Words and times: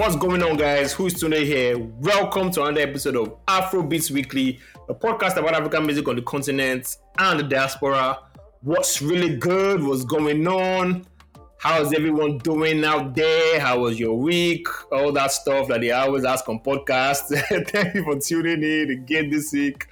What's 0.00 0.16
going 0.16 0.42
on, 0.42 0.56
guys? 0.56 0.94
Who's 0.94 1.12
today 1.12 1.44
here? 1.44 1.78
Welcome 1.78 2.50
to 2.52 2.62
another 2.62 2.80
episode 2.80 3.16
of 3.16 3.44
Afrobeats 3.44 4.10
Weekly, 4.10 4.58
a 4.88 4.94
podcast 4.94 5.36
about 5.36 5.52
African 5.52 5.84
music 5.84 6.08
on 6.08 6.16
the 6.16 6.22
continent 6.22 6.96
and 7.18 7.38
the 7.38 7.42
diaspora. 7.42 8.18
What's 8.62 9.02
really 9.02 9.36
good? 9.36 9.82
What's 9.82 10.06
going 10.06 10.48
on? 10.48 11.04
How's 11.58 11.92
everyone 11.92 12.38
doing 12.38 12.82
out 12.82 13.14
there? 13.14 13.60
How 13.60 13.80
was 13.80 14.00
your 14.00 14.16
week? 14.16 14.66
All 14.90 15.12
that 15.12 15.32
stuff 15.32 15.68
that 15.68 15.82
they 15.82 15.90
always 15.90 16.24
ask 16.24 16.48
on 16.48 16.60
podcasts. 16.60 17.38
Thank 17.68 17.94
you 17.94 18.02
for 18.02 18.18
tuning 18.18 18.62
in 18.62 19.02
again 19.02 19.28
this 19.28 19.52
week. 19.52 19.86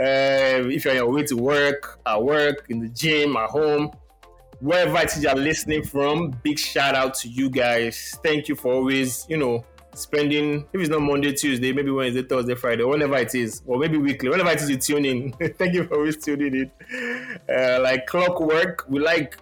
Uh, 0.00 0.66
if 0.66 0.84
you're 0.84 0.94
on 0.94 0.96
your 0.96 1.12
way 1.12 1.22
to 1.22 1.36
work, 1.36 2.00
at 2.04 2.20
work, 2.20 2.66
in 2.70 2.80
the 2.80 2.88
gym, 2.88 3.36
at 3.36 3.50
home, 3.50 3.92
wherever 4.60 4.98
it 4.98 5.16
is 5.16 5.22
you're 5.22 5.34
listening 5.34 5.84
from, 5.84 6.30
big 6.42 6.58
shout 6.58 6.94
out 6.94 7.14
to 7.14 7.28
you 7.28 7.50
guys. 7.50 8.18
Thank 8.22 8.48
you 8.48 8.56
for 8.56 8.72
always, 8.72 9.26
you 9.28 9.36
know, 9.36 9.64
spending, 9.94 10.66
if 10.72 10.80
it's 10.80 10.90
not 10.90 11.00
Monday, 11.00 11.32
Tuesday, 11.32 11.72
maybe 11.72 11.90
Wednesday, 11.90 12.22
Thursday, 12.22 12.54
Friday, 12.54 12.84
whenever 12.84 13.16
it 13.16 13.34
is, 13.34 13.62
or 13.66 13.78
maybe 13.78 13.98
weekly, 13.98 14.28
whenever 14.28 14.50
it 14.50 14.60
is 14.60 14.70
you 14.70 14.76
tune 14.76 15.04
in. 15.04 15.32
Thank 15.58 15.74
you 15.74 15.84
for 15.84 15.96
always 15.96 16.16
tuning 16.16 16.54
in. 16.54 17.38
Uh, 17.48 17.80
like 17.80 18.06
clockwork, 18.06 18.84
we 18.88 19.00
like 19.00 19.36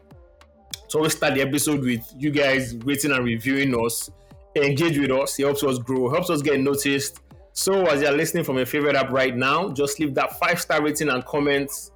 to 0.88 0.98
always 0.98 1.16
start 1.16 1.34
the 1.34 1.42
episode 1.42 1.80
with 1.80 2.04
you 2.18 2.30
guys 2.30 2.76
rating 2.84 3.12
and 3.12 3.24
reviewing 3.24 3.74
us. 3.84 4.10
Engage 4.54 4.98
with 4.98 5.10
us, 5.10 5.38
it 5.38 5.42
helps 5.44 5.62
us 5.64 5.78
grow, 5.78 6.08
helps 6.08 6.30
us 6.30 6.40
get 6.40 6.58
noticed. 6.60 7.20
So, 7.52 7.86
as 7.86 8.00
you're 8.00 8.12
listening 8.12 8.44
from 8.44 8.56
your 8.56 8.66
favorite 8.66 8.96
app 8.96 9.10
right 9.10 9.36
now, 9.36 9.70
just 9.70 9.98
leave 10.00 10.14
that 10.14 10.38
five 10.38 10.60
star 10.60 10.82
rating 10.82 11.08
and 11.10 11.24
comments 11.26 11.90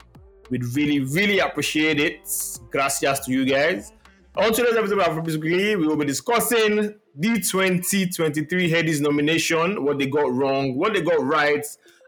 We'd 0.50 0.64
really, 0.74 0.98
really 0.98 1.38
appreciate 1.38 2.00
it. 2.00 2.28
Gracias 2.70 3.20
to 3.20 3.30
you 3.30 3.44
guys. 3.44 3.92
On 4.36 4.52
today's 4.52 4.76
episode 4.76 4.98
of 4.98 5.06
Afrobeats 5.06 5.40
we 5.40 5.76
will 5.76 5.96
be 5.96 6.04
discussing 6.04 6.94
the 7.14 7.40
2023 7.40 8.70
Headies 8.70 9.00
nomination, 9.00 9.84
what 9.84 9.98
they 9.98 10.06
got 10.06 10.32
wrong, 10.32 10.76
what 10.76 10.94
they 10.94 11.02
got 11.02 11.22
right, 11.22 11.64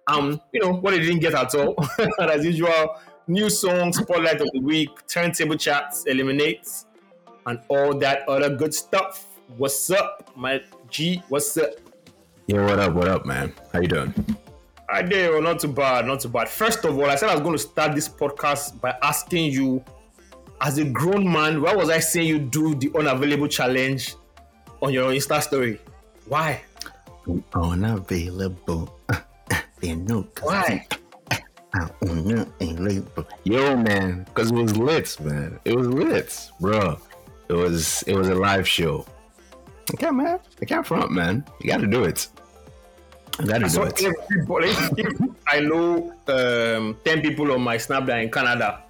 um, 0.08 0.40
you 0.52 0.60
know, 0.60 0.72
what 0.72 0.90
they 0.90 0.98
didn't 0.98 1.20
get 1.20 1.34
at 1.34 1.54
all. 1.54 1.76
and 1.98 2.30
as 2.30 2.44
usual, 2.44 2.96
new 3.28 3.48
songs, 3.48 3.98
spotlight 3.98 4.40
of 4.40 4.48
the 4.52 4.60
week, 4.60 4.90
turntable 5.06 5.56
chats, 5.56 6.04
eliminates, 6.06 6.86
and 7.46 7.60
all 7.68 7.96
that 7.98 8.28
other 8.28 8.56
good 8.56 8.74
stuff. 8.74 9.26
What's 9.56 9.88
up, 9.90 10.32
my 10.36 10.60
G? 10.90 11.22
What's 11.28 11.56
up? 11.56 11.70
Yeah, 12.48 12.64
what 12.66 12.80
up? 12.80 12.92
What 12.94 13.06
up, 13.06 13.24
man? 13.24 13.52
How 13.72 13.80
you 13.80 13.88
doing? 13.88 14.36
I 14.92 15.00
did. 15.00 15.30
Well, 15.30 15.40
not 15.40 15.58
too 15.58 15.68
bad. 15.68 16.06
Not 16.06 16.20
too 16.20 16.28
bad. 16.28 16.50
First 16.50 16.84
of 16.84 16.98
all, 16.98 17.06
I 17.06 17.14
said 17.14 17.30
I 17.30 17.34
was 17.34 17.40
going 17.40 17.56
to 17.56 17.62
start 17.62 17.94
this 17.94 18.08
podcast 18.08 18.78
by 18.78 18.94
asking 19.02 19.50
you, 19.50 19.82
as 20.60 20.76
a 20.76 20.84
grown 20.84 21.30
man, 21.30 21.62
why 21.62 21.74
was 21.74 21.88
I 21.88 21.98
seeing 21.98 22.28
you 22.28 22.38
do 22.38 22.74
the 22.74 22.92
unavailable 22.98 23.48
challenge 23.48 24.14
on 24.82 24.92
your 24.92 25.10
Insta 25.10 25.42
story? 25.42 25.80
Why? 26.28 26.60
Unavailable. 27.54 28.94
they 29.80 29.94
know. 29.94 30.28
Why? 30.42 30.86
Yo, 33.44 33.76
man, 33.76 34.24
because 34.24 34.50
it 34.50 34.54
was 34.54 34.76
lit, 34.76 35.18
man. 35.20 35.58
It 35.64 35.74
was 35.74 35.88
lit, 35.88 36.50
bro. 36.60 37.00
It 37.48 37.54
was 37.54 38.02
it 38.06 38.14
was 38.14 38.28
a 38.28 38.34
live 38.34 38.68
show. 38.68 39.06
Okay, 39.94 40.10
man. 40.10 40.38
I 40.60 40.64
can't 40.66 40.86
front, 40.86 41.10
man. 41.12 41.44
You 41.60 41.70
got 41.70 41.80
to 41.80 41.86
do 41.86 42.04
it. 42.04 42.28
That 43.38 43.62
is 43.62 43.74
so 43.74 43.84
it. 43.84 43.94
If, 43.98 45.30
I 45.46 45.60
know 45.60 46.12
um, 46.28 46.96
ten 47.04 47.22
people 47.22 47.50
on 47.52 47.62
my 47.62 47.76
snap 47.78 48.04
Snapchat 48.04 48.22
in 48.24 48.30
Canada, 48.30 48.82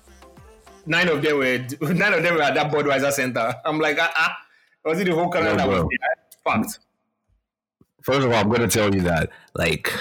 nine 0.86 1.08
of 1.08 1.22
them 1.22 1.38
were 1.38 1.58
nine 1.94 2.12
of 2.12 2.22
them 2.22 2.34
were 2.34 2.42
at 2.42 2.54
that 2.54 2.72
Budweiser 2.72 3.12
Center. 3.12 3.54
I'm 3.64 3.78
like, 3.78 3.98
ah, 4.00 4.12
uh-uh. 4.16 4.90
was 4.90 5.00
it 5.00 5.04
the 5.04 5.14
whole 5.14 5.30
Canada 5.30 5.66
was? 5.66 5.86
Fact. 6.44 6.78
First 8.02 8.26
of 8.26 8.32
all, 8.32 8.34
I'm 8.34 8.50
gonna 8.50 8.68
tell 8.68 8.92
you 8.92 9.02
that 9.02 9.30
like 9.54 9.92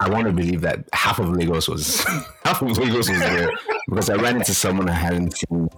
I 0.00 0.08
want 0.08 0.26
to 0.26 0.32
believe 0.32 0.60
that 0.62 0.84
half 0.92 1.18
of 1.18 1.30
Lagos 1.30 1.68
was 1.68 2.04
half 2.44 2.62
of 2.62 2.76
Lagos 2.76 3.08
was 3.08 3.18
there 3.18 3.50
because 3.88 4.10
I 4.10 4.14
ran 4.14 4.36
into 4.36 4.54
someone 4.54 4.88
I 4.88 4.94
hadn't 4.94 5.36
seen 5.36 5.68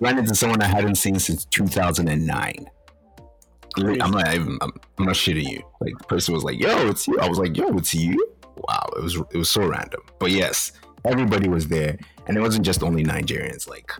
ran 0.00 0.18
into 0.18 0.34
someone 0.34 0.62
I 0.62 0.66
hadn't 0.66 0.96
seen 0.96 1.18
since 1.18 1.44
2009. 1.46 2.70
I'm 3.84 4.10
not 4.10 4.34
even. 4.34 4.58
I'm, 4.60 4.72
I'm, 4.98 5.04
not 5.04 5.14
shitting 5.14 5.48
you. 5.48 5.62
Like 5.80 5.96
the 5.98 6.04
person 6.04 6.34
was 6.34 6.44
like, 6.44 6.58
"Yo, 6.58 6.88
it's 6.88 7.06
you." 7.06 7.18
I 7.20 7.28
was 7.28 7.38
like, 7.38 7.56
"Yo, 7.56 7.76
it's 7.76 7.94
you." 7.94 8.34
Wow, 8.56 8.90
it 8.96 9.02
was 9.02 9.16
it 9.16 9.36
was 9.36 9.50
so 9.50 9.66
random. 9.66 10.00
But 10.18 10.30
yes, 10.30 10.72
everybody 11.04 11.48
was 11.48 11.68
there, 11.68 11.98
and 12.26 12.36
it 12.36 12.40
wasn't 12.40 12.64
just 12.64 12.82
only 12.82 13.04
Nigerians. 13.04 13.68
Like 13.68 13.92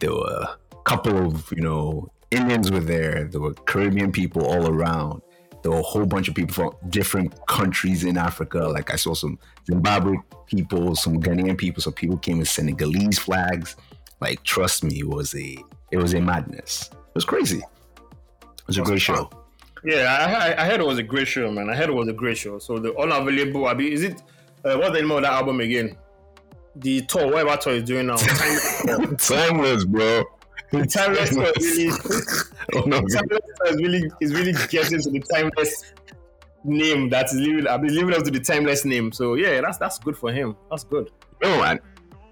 there 0.00 0.12
were 0.12 0.46
a 0.72 0.76
couple 0.84 1.16
of 1.26 1.50
you 1.52 1.62
know 1.62 2.10
Indians 2.30 2.70
were 2.70 2.80
there. 2.80 3.24
There 3.24 3.40
were 3.40 3.54
Caribbean 3.54 4.12
people 4.12 4.46
all 4.46 4.68
around. 4.68 5.22
There 5.62 5.70
were 5.70 5.78
a 5.78 5.82
whole 5.82 6.06
bunch 6.06 6.28
of 6.28 6.34
people 6.34 6.54
from 6.54 6.74
different 6.90 7.46
countries 7.46 8.04
in 8.04 8.16
Africa. 8.18 8.58
Like 8.58 8.92
I 8.92 8.96
saw 8.96 9.14
some 9.14 9.38
Zimbabwe 9.66 10.16
people, 10.46 10.96
some 10.96 11.20
Ghanaian 11.20 11.56
people. 11.56 11.82
So 11.82 11.92
people 11.92 12.18
came 12.18 12.38
with 12.38 12.48
Senegalese 12.48 13.18
flags. 13.18 13.76
Like 14.20 14.42
trust 14.42 14.82
me, 14.82 15.00
it 15.00 15.08
was 15.08 15.34
a 15.34 15.58
it 15.90 15.98
was 15.98 16.14
a 16.14 16.20
madness. 16.20 16.90
It 16.92 17.14
was 17.14 17.24
crazy. 17.24 17.62
A 18.78 18.82
great 18.82 19.00
show. 19.00 19.30
Yeah, 19.84 20.54
I, 20.56 20.62
I 20.62 20.66
heard 20.66 20.80
it 20.80 20.86
was 20.86 20.98
a 20.98 21.02
great 21.02 21.26
show, 21.26 21.50
man. 21.50 21.68
I 21.68 21.74
heard 21.74 21.88
it 21.88 21.94
was 21.94 22.08
a 22.08 22.12
great 22.12 22.38
show. 22.38 22.58
So 22.58 22.78
the 22.78 22.96
unavailable, 22.96 23.66
I 23.66 23.74
mean, 23.74 23.92
is 23.92 24.04
it? 24.04 24.22
Uh, 24.64 24.76
what's 24.76 24.94
the 24.94 25.02
name 25.02 25.10
of 25.10 25.22
that 25.22 25.32
album 25.32 25.60
again? 25.60 25.96
The 26.76 27.02
tour, 27.02 27.26
whatever 27.26 27.56
tour 27.56 27.74
is 27.74 27.82
doing 27.82 28.06
now. 28.06 28.16
Timeless, 29.18 29.84
bro. 29.84 30.24
The 30.70 30.86
timeless 30.86 31.30
tour 31.30 31.52
is 31.56 31.76
really, 31.76 31.92
oh, 32.74 32.80
no, 32.86 33.00
timeless 33.00 33.40
is 33.66 33.76
really 33.76 34.10
is 34.20 34.34
really 34.34 34.52
getting 34.70 35.02
to 35.02 35.10
the 35.10 35.20
timeless 35.20 35.92
name 36.64 37.10
that 37.10 37.26
is 37.26 37.34
living. 37.34 37.66
I've 37.66 37.82
been 37.82 37.94
living 37.94 38.14
up 38.14 38.22
to 38.22 38.30
the 38.30 38.40
timeless 38.40 38.84
name. 38.84 39.12
So 39.12 39.34
yeah, 39.34 39.60
that's 39.60 39.78
that's 39.78 39.98
good 39.98 40.16
for 40.16 40.32
him. 40.32 40.56
That's 40.70 40.84
good. 40.84 41.10
Oh 41.42 41.60
man. 41.60 41.80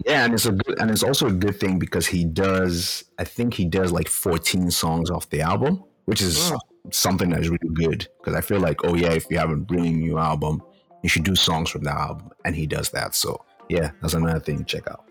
Yeah, 0.07 0.25
and 0.25 0.33
it's 0.33 0.47
a 0.47 0.53
good, 0.53 0.79
and 0.79 0.91
it's 0.91 1.03
also 1.03 1.27
a 1.27 1.33
good 1.33 1.61
thing 1.61 1.79
because 1.79 2.07
he 2.07 2.25
does. 2.25 3.05
I 3.19 3.25
think 3.25 3.53
he 3.53 3.67
does 3.67 3.93
like 3.93 4.09
14 4.09 4.71
songs 4.71 5.11
off 5.11 5.29
the 5.29 5.43
album 5.43 5.85
which 6.11 6.23
is 6.23 6.53
something 6.91 7.31
that 7.31 7.39
is 7.39 7.49
really 7.49 7.73
good 7.73 8.09
because 8.19 8.35
I 8.35 8.41
feel 8.41 8.59
like, 8.59 8.85
oh 8.85 8.97
yeah, 8.97 9.13
if 9.13 9.31
you 9.31 9.39
have 9.39 9.51
a 9.51 9.55
really 9.55 9.91
new 9.91 10.19
album, 10.19 10.61
you 11.05 11.09
should 11.09 11.23
do 11.23 11.37
songs 11.37 11.71
from 11.71 11.85
that 11.85 11.95
album, 11.95 12.33
and 12.45 12.57
he 12.57 12.67
does 12.67 12.91
that. 12.91 13.15
So 13.15 13.45
yeah, 13.69 13.93
that's 14.03 14.15
another 14.15 14.41
thing 14.41 14.59
to 14.59 14.65
check 14.65 14.91
out. 14.91 15.05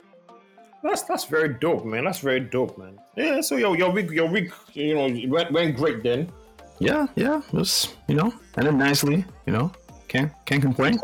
That's 0.84 1.04
that's 1.04 1.24
very 1.24 1.54
dope, 1.54 1.86
man. 1.86 2.04
That's 2.04 2.20
very 2.20 2.42
dope, 2.42 2.78
man. 2.78 3.00
Yeah. 3.16 3.40
So 3.40 3.56
your 3.56 3.78
your 3.78 3.92
week 3.92 4.12
your 4.12 4.28
week 4.28 4.52
you 4.74 4.94
know 4.94 5.08
went 5.30 5.54
went 5.54 5.78
great 5.78 6.04
then. 6.04 6.30
Yeah, 6.80 7.08
yeah. 7.16 7.42
It 7.48 7.54
was 7.54 7.96
you 8.10 8.16
know 8.16 8.34
ended 8.58 8.76
nicely. 8.76 9.24
You 9.46 9.54
know 9.54 9.72
can't 10.10 10.34
can't 10.46 10.62
complain. 10.62 11.00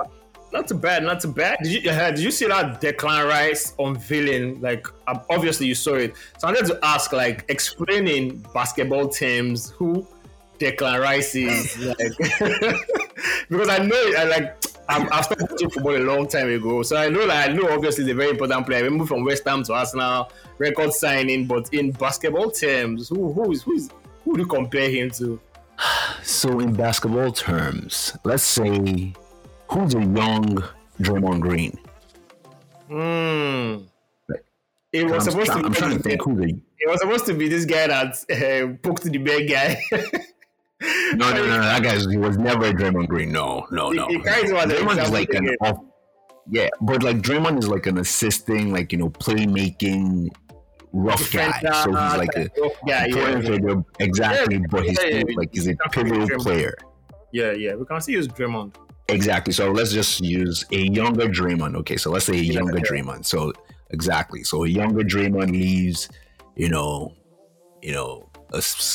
Not 0.56 0.70
too 0.70 0.76
bad, 0.76 1.04
not 1.04 1.20
too 1.20 1.34
bad. 1.34 1.58
Did 1.62 1.84
you 1.84 1.92
uh, 1.92 2.12
did 2.12 2.22
you 2.22 2.32
see 2.32 2.48
that 2.48 2.80
Declan 2.80 3.28
Rice 3.28 3.74
unveiling? 3.78 4.62
Like, 4.62 4.88
um, 5.06 5.20
obviously 5.30 5.68
you 5.68 5.76
saw 5.76 5.96
it. 5.96 6.16
So 6.38 6.48
I 6.48 6.54
wanted 6.54 6.68
to 6.68 6.80
ask, 6.82 7.12
like, 7.12 7.44
explaining 7.50 8.38
basketball 8.54 9.10
terms 9.10 9.72
who 9.72 10.08
Declan 10.58 11.02
Rice 11.02 11.36
is, 11.36 11.78
like, 11.86 11.98
because 13.50 13.68
I 13.68 13.80
know, 13.80 14.14
I 14.18 14.24
like, 14.24 14.64
I'm, 14.88 15.12
I've 15.12 15.26
started 15.26 15.52
watching 15.52 15.70
football 15.72 15.98
a 15.98 16.00
long 16.00 16.26
time 16.26 16.48
ago, 16.48 16.84
so 16.84 16.96
I 16.96 17.10
know, 17.10 17.26
like, 17.26 17.50
I 17.50 17.52
know 17.52 17.68
obviously 17.74 18.06
he's 18.06 18.14
a 18.14 18.16
very 18.16 18.30
important 18.30 18.66
player. 18.66 18.84
We 18.84 18.92
moved 18.92 19.10
from 19.10 19.26
West 19.26 19.44
Ham 19.46 19.62
to 19.64 19.74
Arsenal, 19.74 20.32
record 20.58 20.94
signing, 20.94 21.48
but 21.48 21.74
in 21.74 21.92
basketball 21.92 22.50
terms, 22.50 23.10
who 23.10 23.34
who 23.34 23.52
is 23.52 23.64
who 23.64 23.74
is 23.74 23.90
who 24.24 24.36
do 24.36 24.44
you 24.44 24.48
compare 24.48 24.90
him 24.90 25.12
to? 25.12 25.38
So 26.24 26.60
in 26.60 26.74
basketball 26.74 27.32
terms, 27.32 28.18
let's 28.24 28.42
say 28.42 29.14
who's 29.70 29.96
a 29.96 30.02
young 30.02 30.64
Draymond 31.00 31.42
Green? 31.42 31.78
Hmm. 32.88 33.86
it 34.94 35.06
was 35.06 35.28
I'm, 35.28 35.32
supposed 35.32 35.52
to. 35.52 35.60
Be 35.60 35.66
I'm 35.66 35.74
trying 35.74 35.98
to 35.98 36.04
think 36.04 36.22
who 36.22 36.36
the. 36.36 36.50
It 36.80 36.90
was 36.90 37.02
supposed 37.02 37.26
to 37.26 37.34
be 37.34 37.48
this 37.48 37.66
guy 37.66 37.88
that 37.88 38.16
uh, 38.30 38.78
poked 38.84 39.04
the 39.04 39.18
bad 39.18 39.50
guy. 39.50 39.82
no, 41.16 41.32
no, 41.32 41.34
no, 41.34 41.48
no, 41.48 41.62
that 41.62 41.84
guy 41.84 41.98
he 41.98 42.18
was 42.18 42.38
never 42.38 42.66
a 42.66 42.74
Draymond 42.74 43.08
Green. 43.08 43.32
No, 43.32 43.66
no, 43.72 43.92
no. 43.92 44.08
He, 44.08 44.16
he 44.16 44.20
Draymond 44.22 45.02
is 45.02 45.12
like 45.12 45.34
an 45.34 45.50
off, 45.62 45.80
yeah, 46.50 46.70
but 46.82 47.02
like 47.02 47.18
Draymond 47.18 47.60
is 47.60 47.68
like 47.68 47.88
an 47.88 47.98
assisting, 47.98 48.72
like 48.72 48.92
you 48.92 49.00
know, 49.00 49.10
playmaking 49.10 50.30
rough 50.94 51.32
guy. 51.32 51.60
So 51.62 51.90
he's 51.90 52.18
like 52.18 52.36
a 52.36 52.50
yeah, 52.86 53.06
yeah, 53.06 53.40
yeah. 53.40 53.76
exactly, 54.00 54.60
but 54.70 54.86
he's 54.86 55.00
like 55.36 55.54
he's 55.54 55.68
a 55.68 55.76
pivotal 55.92 56.28
player. 56.40 56.76
Yeah, 57.32 57.52
yeah, 57.52 57.76
we 57.76 57.86
can 57.86 58.00
see 58.00 58.16
he's 58.16 58.28
Draymond. 58.28 58.76
Exactly. 59.08 59.54
So 59.54 59.72
let's 59.72 59.92
just 59.92 60.20
use 60.22 60.66
a 60.72 60.78
younger 60.78 61.28
Draymond. 61.28 61.76
Okay, 61.76 61.98
so 61.98 62.12
let's 62.12 62.26
say 62.26 62.34
a 62.34 62.42
younger. 62.42 62.80
Draymond. 62.80 63.26
So 63.26 63.54
exactly. 63.92 64.44
So 64.44 64.64
a 64.64 64.68
younger 64.68 65.02
Draymond 65.02 65.52
leaves. 65.52 66.10
You 66.56 66.70
know, 66.70 67.14
you 67.82 67.94
know, 67.94 68.30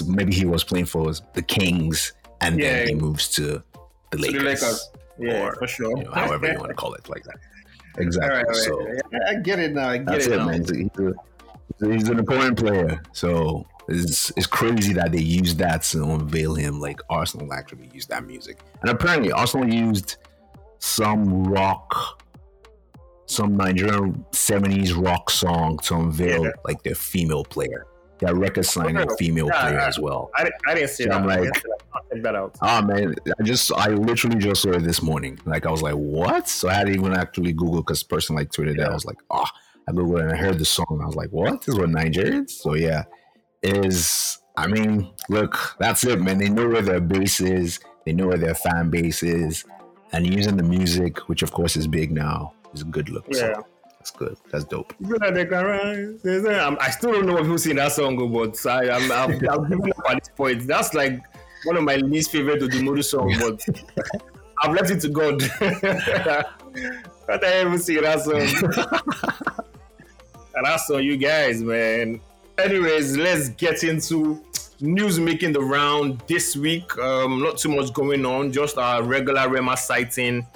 maybe 0.06 0.32
he 0.32 0.46
was 0.46 0.64
playing 0.64 0.86
for 0.86 1.12
the 1.34 1.42
Kings, 1.42 2.12
and 2.40 2.58
yeah, 2.58 2.72
then 2.72 2.88
he 2.88 2.94
moves 2.94 3.28
to 3.30 3.62
the 4.10 4.18
Lakers. 4.18 4.38
The 4.38 4.44
Lakers. 4.44 4.90
Yeah, 5.18 5.42
or, 5.42 5.54
for 5.56 5.66
sure. 5.66 5.96
You 5.96 6.04
know, 6.04 6.12
however 6.12 6.50
you 6.50 6.58
want 6.58 6.70
to 6.70 6.74
call 6.74 6.94
it, 6.94 7.08
like 7.08 7.22
that. 7.24 7.36
Exactly. 7.98 8.42
Right, 8.42 8.56
so 8.56 8.96
I 9.28 9.34
get 9.34 9.58
it 9.58 9.72
now. 9.72 9.90
I 9.90 9.98
get 9.98 10.06
that's 10.06 10.26
it, 10.26 10.32
it 10.32 10.44
man. 10.44 10.60
He's, 10.60 10.70
a, 10.70 11.92
he's, 11.92 12.08
an 12.08 12.18
important 12.18 12.58
player. 12.58 13.00
So 13.12 13.66
it's, 13.90 14.31
it's 14.37 14.46
crazy 14.46 14.92
that 14.94 15.12
they 15.12 15.20
used 15.20 15.58
that 15.58 15.82
to 15.84 16.04
unveil 16.04 16.54
him. 16.54 16.81
Like 16.81 17.00
Arsenal 17.10 17.52
actually 17.52 17.90
used 17.92 18.08
that 18.08 18.26
music, 18.26 18.60
and 18.81 18.90
apparently 18.90 19.32
Arsenal 19.32 19.69
used 19.69 20.16
some 20.78 21.44
rock, 21.44 22.22
some 23.26 23.56
Nigerian 23.56 24.25
seventies 24.32 24.92
rock 24.94 25.31
song 25.31 25.78
to 25.84 25.94
unveil 25.96 26.44
yeah. 26.44 26.50
like 26.64 26.82
their 26.82 26.94
female 26.94 27.44
player. 27.44 27.87
Their 28.19 28.34
record 28.34 28.66
signing 28.66 28.98
okay. 28.98 29.14
female 29.19 29.46
yeah, 29.46 29.60
player 29.62 29.78
as 29.78 29.98
well. 29.98 30.31
I, 30.36 30.50
I 30.69 30.75
didn't 30.75 30.90
see 30.90 31.04
so 31.04 31.08
that. 31.08 31.22
I'm 31.22 31.26
like, 31.26 31.54
check 31.54 32.22
that 32.22 32.34
out. 32.34 32.54
Oh 32.60 32.82
man, 32.82 33.14
I 33.38 33.43
just 33.43 33.72
I 33.72 33.88
literally 33.88 34.38
just 34.38 34.60
saw 34.60 34.72
it 34.72 34.82
this 34.82 35.00
morning. 35.00 35.38
Like 35.46 35.64
I 35.64 35.70
was 35.70 35.81
like, 35.81 35.94
what? 35.94 36.46
So 36.46 36.69
I 36.69 36.75
had 36.75 36.88
to 36.88 36.93
even 36.93 37.14
actually 37.14 37.54
Google 37.54 37.81
because 37.81 38.02
person 38.02 38.36
like 38.36 38.50
tweeted 38.50 38.76
that. 38.76 38.90
I 38.90 38.93
was 38.93 39.06
like, 39.06 39.16
oh, 39.31 39.46
I 39.88 39.93
googled 39.93 40.20
and 40.20 40.32
I 40.32 40.36
heard 40.36 40.58
the 40.58 40.66
song. 40.66 41.00
I 41.02 41.06
was 41.06 41.16
like, 41.16 41.31
what? 41.31 41.62
This 41.62 41.75
was 41.75 41.88
Nigerians? 41.88 42.50
So 42.50 42.75
yeah, 42.75 43.04
is 43.62 44.40
I 44.56 44.66
mean, 44.66 45.10
look, 45.28 45.76
that's 45.78 46.04
it, 46.04 46.20
man. 46.20 46.38
They 46.38 46.48
know 46.48 46.68
where 46.68 46.82
their 46.82 47.00
base 47.00 47.40
is. 47.40 47.80
They 48.04 48.12
know 48.12 48.26
where 48.26 48.38
their 48.38 48.54
fan 48.54 48.90
base 48.90 49.22
is, 49.22 49.64
and 50.12 50.26
using 50.26 50.56
the 50.56 50.62
music, 50.62 51.28
which 51.28 51.42
of 51.42 51.52
course 51.52 51.76
is 51.76 51.86
big 51.86 52.12
now, 52.12 52.54
is 52.74 52.82
a 52.82 52.84
good 52.84 53.08
look. 53.08 53.24
Yeah. 53.28 53.54
So 53.54 53.66
that's 53.98 54.10
good. 54.10 54.36
That's 54.50 54.64
dope. 54.64 54.92
I 55.02 56.90
still 56.90 57.12
don't 57.12 57.26
know 57.26 57.34
what 57.34 57.42
people 57.42 57.58
sing 57.58 57.76
that 57.76 57.92
song, 57.92 58.16
but 58.32 58.66
I, 58.66 58.90
I'm, 58.90 59.12
I'm, 59.12 59.48
I'm 59.48 59.68
giving 59.68 59.92
up 59.92 60.10
at 60.10 60.24
this 60.24 60.30
point. 60.36 60.66
That's 60.66 60.94
like 60.94 61.22
one 61.64 61.76
of 61.76 61.84
my 61.84 61.96
least 61.96 62.32
favorite 62.32 62.62
Odumodu 62.62 63.04
songs, 63.04 63.38
but 63.38 63.64
I've 64.62 64.74
left 64.74 64.90
it 64.90 65.00
to 65.00 65.08
God. 65.08 65.40
Can't 65.58 67.44
I 67.44 67.44
ever 67.44 67.78
sing 67.78 68.02
that 68.02 68.20
song? 68.20 68.40
and 70.54 70.66
that's 70.66 70.90
on 70.90 71.04
you 71.04 71.16
guys, 71.16 71.62
man. 71.62 72.20
Anyways, 72.62 73.16
let's 73.16 73.48
get 73.50 73.84
into 73.84 74.44
news 74.80 75.18
making 75.18 75.52
the 75.52 75.60
round 75.60 76.22
this 76.26 76.56
week. 76.56 76.96
Um, 76.98 77.42
not 77.42 77.58
too 77.58 77.74
much 77.74 77.92
going 77.92 78.26
on, 78.26 78.52
just 78.52 78.76
our 78.76 79.02
regular 79.02 79.48
Rema 79.48 79.76
sighting 79.76 80.46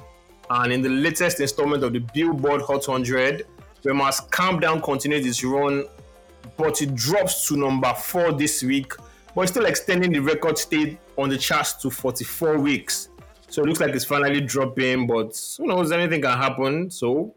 and 0.50 0.72
in 0.72 0.82
the 0.82 0.88
latest 0.88 1.40
installment 1.40 1.82
of 1.82 1.92
the 1.92 2.00
Billboard 2.00 2.62
Hot 2.62 2.86
100, 2.86 3.46
Rema's 3.84 4.20
Calm 4.20 4.60
Down 4.60 4.80
continues 4.82 5.26
its 5.26 5.42
run, 5.42 5.84
but 6.56 6.80
it 6.82 6.94
drops 6.94 7.48
to 7.48 7.56
number 7.56 7.92
four 7.94 8.32
this 8.32 8.62
week, 8.62 8.92
but 9.34 9.48
still 9.48 9.64
extending 9.64 10.12
the 10.12 10.20
record 10.20 10.58
stay 10.58 10.98
on 11.16 11.28
the 11.28 11.38
charts 11.38 11.74
to 11.74 11.90
44 11.90 12.58
weeks. 12.58 13.08
So 13.48 13.62
it 13.62 13.66
looks 13.66 13.80
like 13.80 13.94
it's 13.94 14.04
finally 14.04 14.40
dropping, 14.40 15.06
but 15.06 15.38
who 15.56 15.66
knows, 15.66 15.92
anything 15.92 16.22
can 16.22 16.36
happen. 16.36 16.90
So 16.90 17.34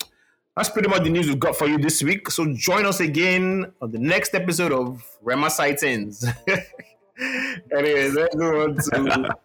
that's 0.57 0.69
pretty 0.69 0.89
much 0.89 1.03
the 1.03 1.09
news 1.11 1.27
we've 1.27 1.39
got 1.39 1.55
for 1.55 1.67
you 1.67 1.77
this 1.77 2.01
week. 2.01 2.31
So 2.31 2.51
join 2.51 2.87
us 2.87 2.99
again 2.99 3.71
on 3.79 3.91
the 3.91 3.99
next 3.99 4.33
episode 4.33 4.71
of 4.71 5.05
Rema 5.21 5.51
Sightings. 5.51 6.25
Anyways, 7.77 8.15
let's 8.15 8.35
go 8.35 8.63
on 8.63 8.75
to 8.75 9.35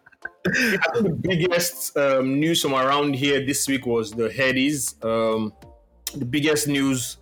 I 0.47 0.51
think 0.51 1.03
the 1.03 1.17
biggest 1.21 1.95
um, 1.95 2.39
news 2.39 2.63
from 2.63 2.73
around 2.73 3.15
here 3.15 3.45
this 3.45 3.67
week 3.67 3.85
was 3.85 4.09
the 4.11 4.27
Headies. 4.27 5.03
Um, 5.05 5.53
the 6.15 6.25
biggest 6.25 6.67
news 6.67 7.17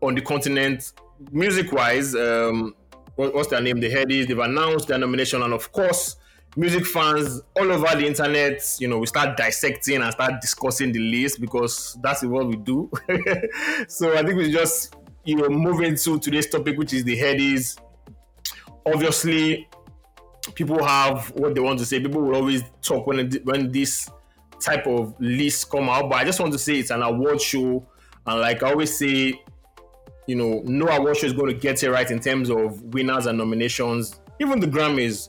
on 0.00 0.14
the 0.14 0.20
continent, 0.20 0.92
music 1.32 1.72
wise, 1.72 2.14
um, 2.14 2.76
what, 3.16 3.34
what's 3.34 3.48
their 3.48 3.60
name? 3.60 3.80
The 3.80 3.90
Headies. 3.90 4.28
They've 4.28 4.38
announced 4.38 4.88
their 4.88 4.98
nomination, 4.98 5.42
and 5.42 5.52
of 5.52 5.72
course, 5.72 6.16
music 6.58 6.84
fans 6.84 7.40
all 7.56 7.70
over 7.70 7.96
the 7.96 8.04
internet, 8.04 8.60
you 8.80 8.88
know, 8.88 8.98
we 8.98 9.06
start 9.06 9.36
dissecting 9.36 10.02
and 10.02 10.12
start 10.12 10.40
discussing 10.40 10.90
the 10.90 10.98
list 10.98 11.40
because 11.40 11.96
that's 12.02 12.24
what 12.24 12.48
we 12.48 12.56
do. 12.56 12.90
so 13.88 14.12
I 14.18 14.24
think 14.24 14.36
we 14.36 14.50
just, 14.50 14.96
you 15.24 15.36
know, 15.36 15.48
move 15.48 15.80
into 15.82 16.18
today's 16.18 16.48
topic, 16.48 16.76
which 16.76 16.92
is 16.92 17.04
the 17.04 17.16
Headies. 17.16 17.78
Obviously, 18.84 19.68
people 20.56 20.84
have 20.84 21.28
what 21.36 21.54
they 21.54 21.60
want 21.60 21.78
to 21.78 21.86
say. 21.86 22.00
People 22.00 22.22
will 22.22 22.34
always 22.34 22.64
talk 22.82 23.06
when 23.06 23.30
when 23.44 23.70
this 23.70 24.10
type 24.60 24.86
of 24.88 25.14
list 25.20 25.70
come 25.70 25.88
out. 25.88 26.10
But 26.10 26.16
I 26.16 26.24
just 26.24 26.40
want 26.40 26.52
to 26.54 26.58
say 26.58 26.80
it's 26.80 26.90
an 26.90 27.02
award 27.02 27.40
show, 27.40 27.86
and 28.26 28.40
like 28.40 28.64
I 28.64 28.70
always 28.70 28.98
say, 28.98 29.40
you 30.26 30.34
know, 30.34 30.62
no 30.64 30.88
award 30.88 31.18
show 31.18 31.26
is 31.28 31.34
going 31.34 31.54
to 31.54 31.60
get 31.60 31.84
it 31.84 31.90
right 31.90 32.10
in 32.10 32.18
terms 32.18 32.50
of 32.50 32.82
winners 32.82 33.26
and 33.26 33.38
nominations, 33.38 34.18
even 34.40 34.58
the 34.58 34.66
Grammys. 34.66 35.28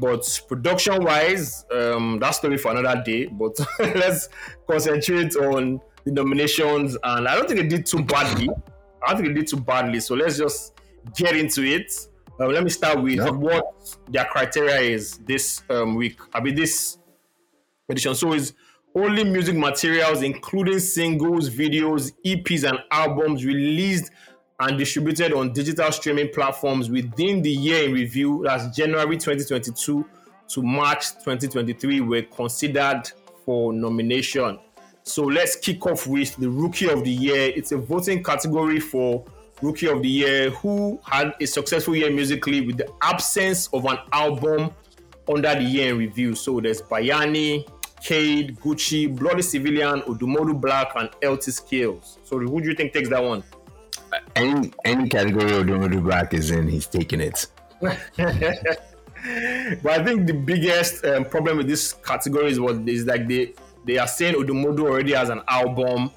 But 0.00 0.40
production 0.48 1.02
wise, 1.02 1.64
um, 1.72 2.18
that 2.20 2.30
story 2.30 2.56
for 2.56 2.70
another 2.70 3.02
day. 3.02 3.26
But 3.26 3.58
let's 3.80 4.28
concentrate 4.68 5.34
on 5.36 5.80
the 6.04 6.12
nominations, 6.12 6.96
and 7.02 7.26
I 7.28 7.34
don't 7.34 7.48
think 7.48 7.60
it 7.60 7.68
did 7.68 7.86
too 7.86 8.02
badly. 8.02 8.48
I 9.06 9.12
don't 9.12 9.22
think 9.22 9.30
it 9.30 9.34
did 9.34 9.48
too 9.48 9.60
badly. 9.60 10.00
So 10.00 10.14
let's 10.14 10.38
just 10.38 10.74
get 11.16 11.36
into 11.36 11.62
it. 11.62 11.92
Uh, 12.40 12.46
let 12.46 12.62
me 12.62 12.70
start 12.70 13.02
with 13.02 13.16
yep. 13.16 13.34
what 13.34 13.96
their 14.08 14.24
criteria 14.26 14.80
is 14.80 15.18
this 15.18 15.62
um, 15.70 15.96
week. 15.96 16.18
I 16.32 16.40
mean, 16.40 16.54
this 16.54 16.98
edition. 17.88 18.14
So 18.14 18.32
it's 18.32 18.52
only 18.94 19.24
music 19.24 19.56
materials, 19.56 20.22
including 20.22 20.78
singles, 20.78 21.50
videos, 21.50 22.12
EPs, 22.24 22.68
and 22.68 22.78
albums 22.90 23.44
released 23.44 24.10
and 24.60 24.76
distributed 24.76 25.32
on 25.32 25.52
digital 25.52 25.90
streaming 25.92 26.28
platforms 26.32 26.90
within 26.90 27.42
the 27.42 27.50
year 27.50 27.84
in 27.84 27.92
review. 27.92 28.42
That's 28.44 28.76
January 28.76 29.16
2022 29.16 30.04
to 30.48 30.62
March 30.62 31.12
2023 31.24 32.00
were 32.00 32.22
considered 32.22 33.02
for 33.44 33.72
nomination. 33.72 34.58
So 35.04 35.24
let's 35.24 35.56
kick 35.56 35.86
off 35.86 36.06
with 36.06 36.36
the 36.36 36.50
Rookie 36.50 36.90
of 36.90 37.04
the 37.04 37.10
Year. 37.10 37.52
It's 37.54 37.72
a 37.72 37.76
voting 37.76 38.22
category 38.22 38.80
for 38.80 39.24
Rookie 39.62 39.88
of 39.88 40.02
the 40.02 40.08
Year, 40.08 40.50
who 40.50 41.00
had 41.04 41.34
a 41.40 41.46
successful 41.46 41.94
year 41.94 42.10
musically 42.10 42.60
with 42.60 42.78
the 42.78 42.92
absence 43.00 43.68
of 43.68 43.84
an 43.84 43.98
album 44.12 44.70
under 45.32 45.54
the 45.54 45.62
year 45.62 45.92
in 45.92 45.98
review. 45.98 46.34
So 46.34 46.60
there's 46.60 46.82
Bayanni, 46.82 47.66
Khaid, 48.02 48.58
Guchi, 48.58 49.14
Bloody 49.14 49.42
Civilian, 49.42 50.02
Odumodu 50.02 50.60
Black, 50.60 50.92
and 50.96 51.08
LT 51.22 51.46
Skillz. 51.48 52.18
So 52.24 52.38
who 52.38 52.60
do 52.60 52.68
you 52.68 52.74
think 52.74 52.92
takes 52.92 53.08
that 53.08 53.22
one? 53.22 53.42
Any 54.36 54.72
any 54.84 55.08
category 55.08 55.50
Odumodu 55.50 56.02
Black 56.02 56.34
is 56.34 56.50
in, 56.50 56.68
he's 56.68 56.86
taking 56.86 57.20
it. 57.20 57.46
but 57.80 57.92
I 59.92 60.04
think 60.04 60.26
the 60.26 60.34
biggest 60.34 61.04
um, 61.04 61.24
problem 61.24 61.58
with 61.58 61.68
this 61.68 61.92
category 61.92 62.50
is 62.50 62.60
what 62.60 62.76
is 62.88 63.06
like 63.06 63.28
they 63.28 63.54
they 63.84 63.98
are 63.98 64.06
saying 64.06 64.34
Odumodu 64.34 64.80
already 64.80 65.12
has 65.12 65.28
an 65.28 65.42
album, 65.48 66.10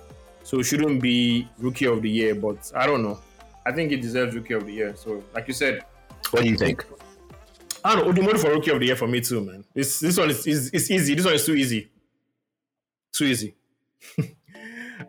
so 0.44 0.60
it 0.60 0.64
shouldn't 0.64 1.02
be 1.02 1.48
Rookie 1.58 1.86
of 1.86 2.02
the 2.02 2.10
Year. 2.10 2.36
But 2.36 2.72
I 2.76 2.86
don't 2.86 3.04
know. 3.04 3.20
I 3.66 3.72
think 3.72 3.92
he 3.92 3.98
deserves 3.98 4.36
Rookie 4.36 4.54
of 4.54 4.66
the 4.66 4.74
Year. 4.74 4.96
So, 4.96 5.24
like 5.34 5.48
you 5.48 5.54
said, 5.54 5.84
what 6.32 6.44
do 6.44 6.50
you 6.50 6.58
think? 6.58 6.86
I 7.84 7.96
don't 7.96 8.06
know. 8.06 8.14
Odumodu 8.14 8.40
for 8.40 8.52
Rookie 8.52 8.72
of 8.72 8.80
the 8.80 8.88
Year 8.88 8.96
for 8.96 9.08
me 9.08 9.22
too, 9.22 9.42
man. 9.42 9.64
This 9.74 10.00
this 10.00 10.18
one 10.18 10.30
is, 10.30 10.46
is 10.48 10.70
it's 10.74 10.90
easy. 10.92 11.16
This 11.16 11.26
one 11.26 11.34
is 11.34 11.46
too 11.46 11.56
easy. 11.56 11.90
Too 13.12 13.26
easy. 13.26 13.56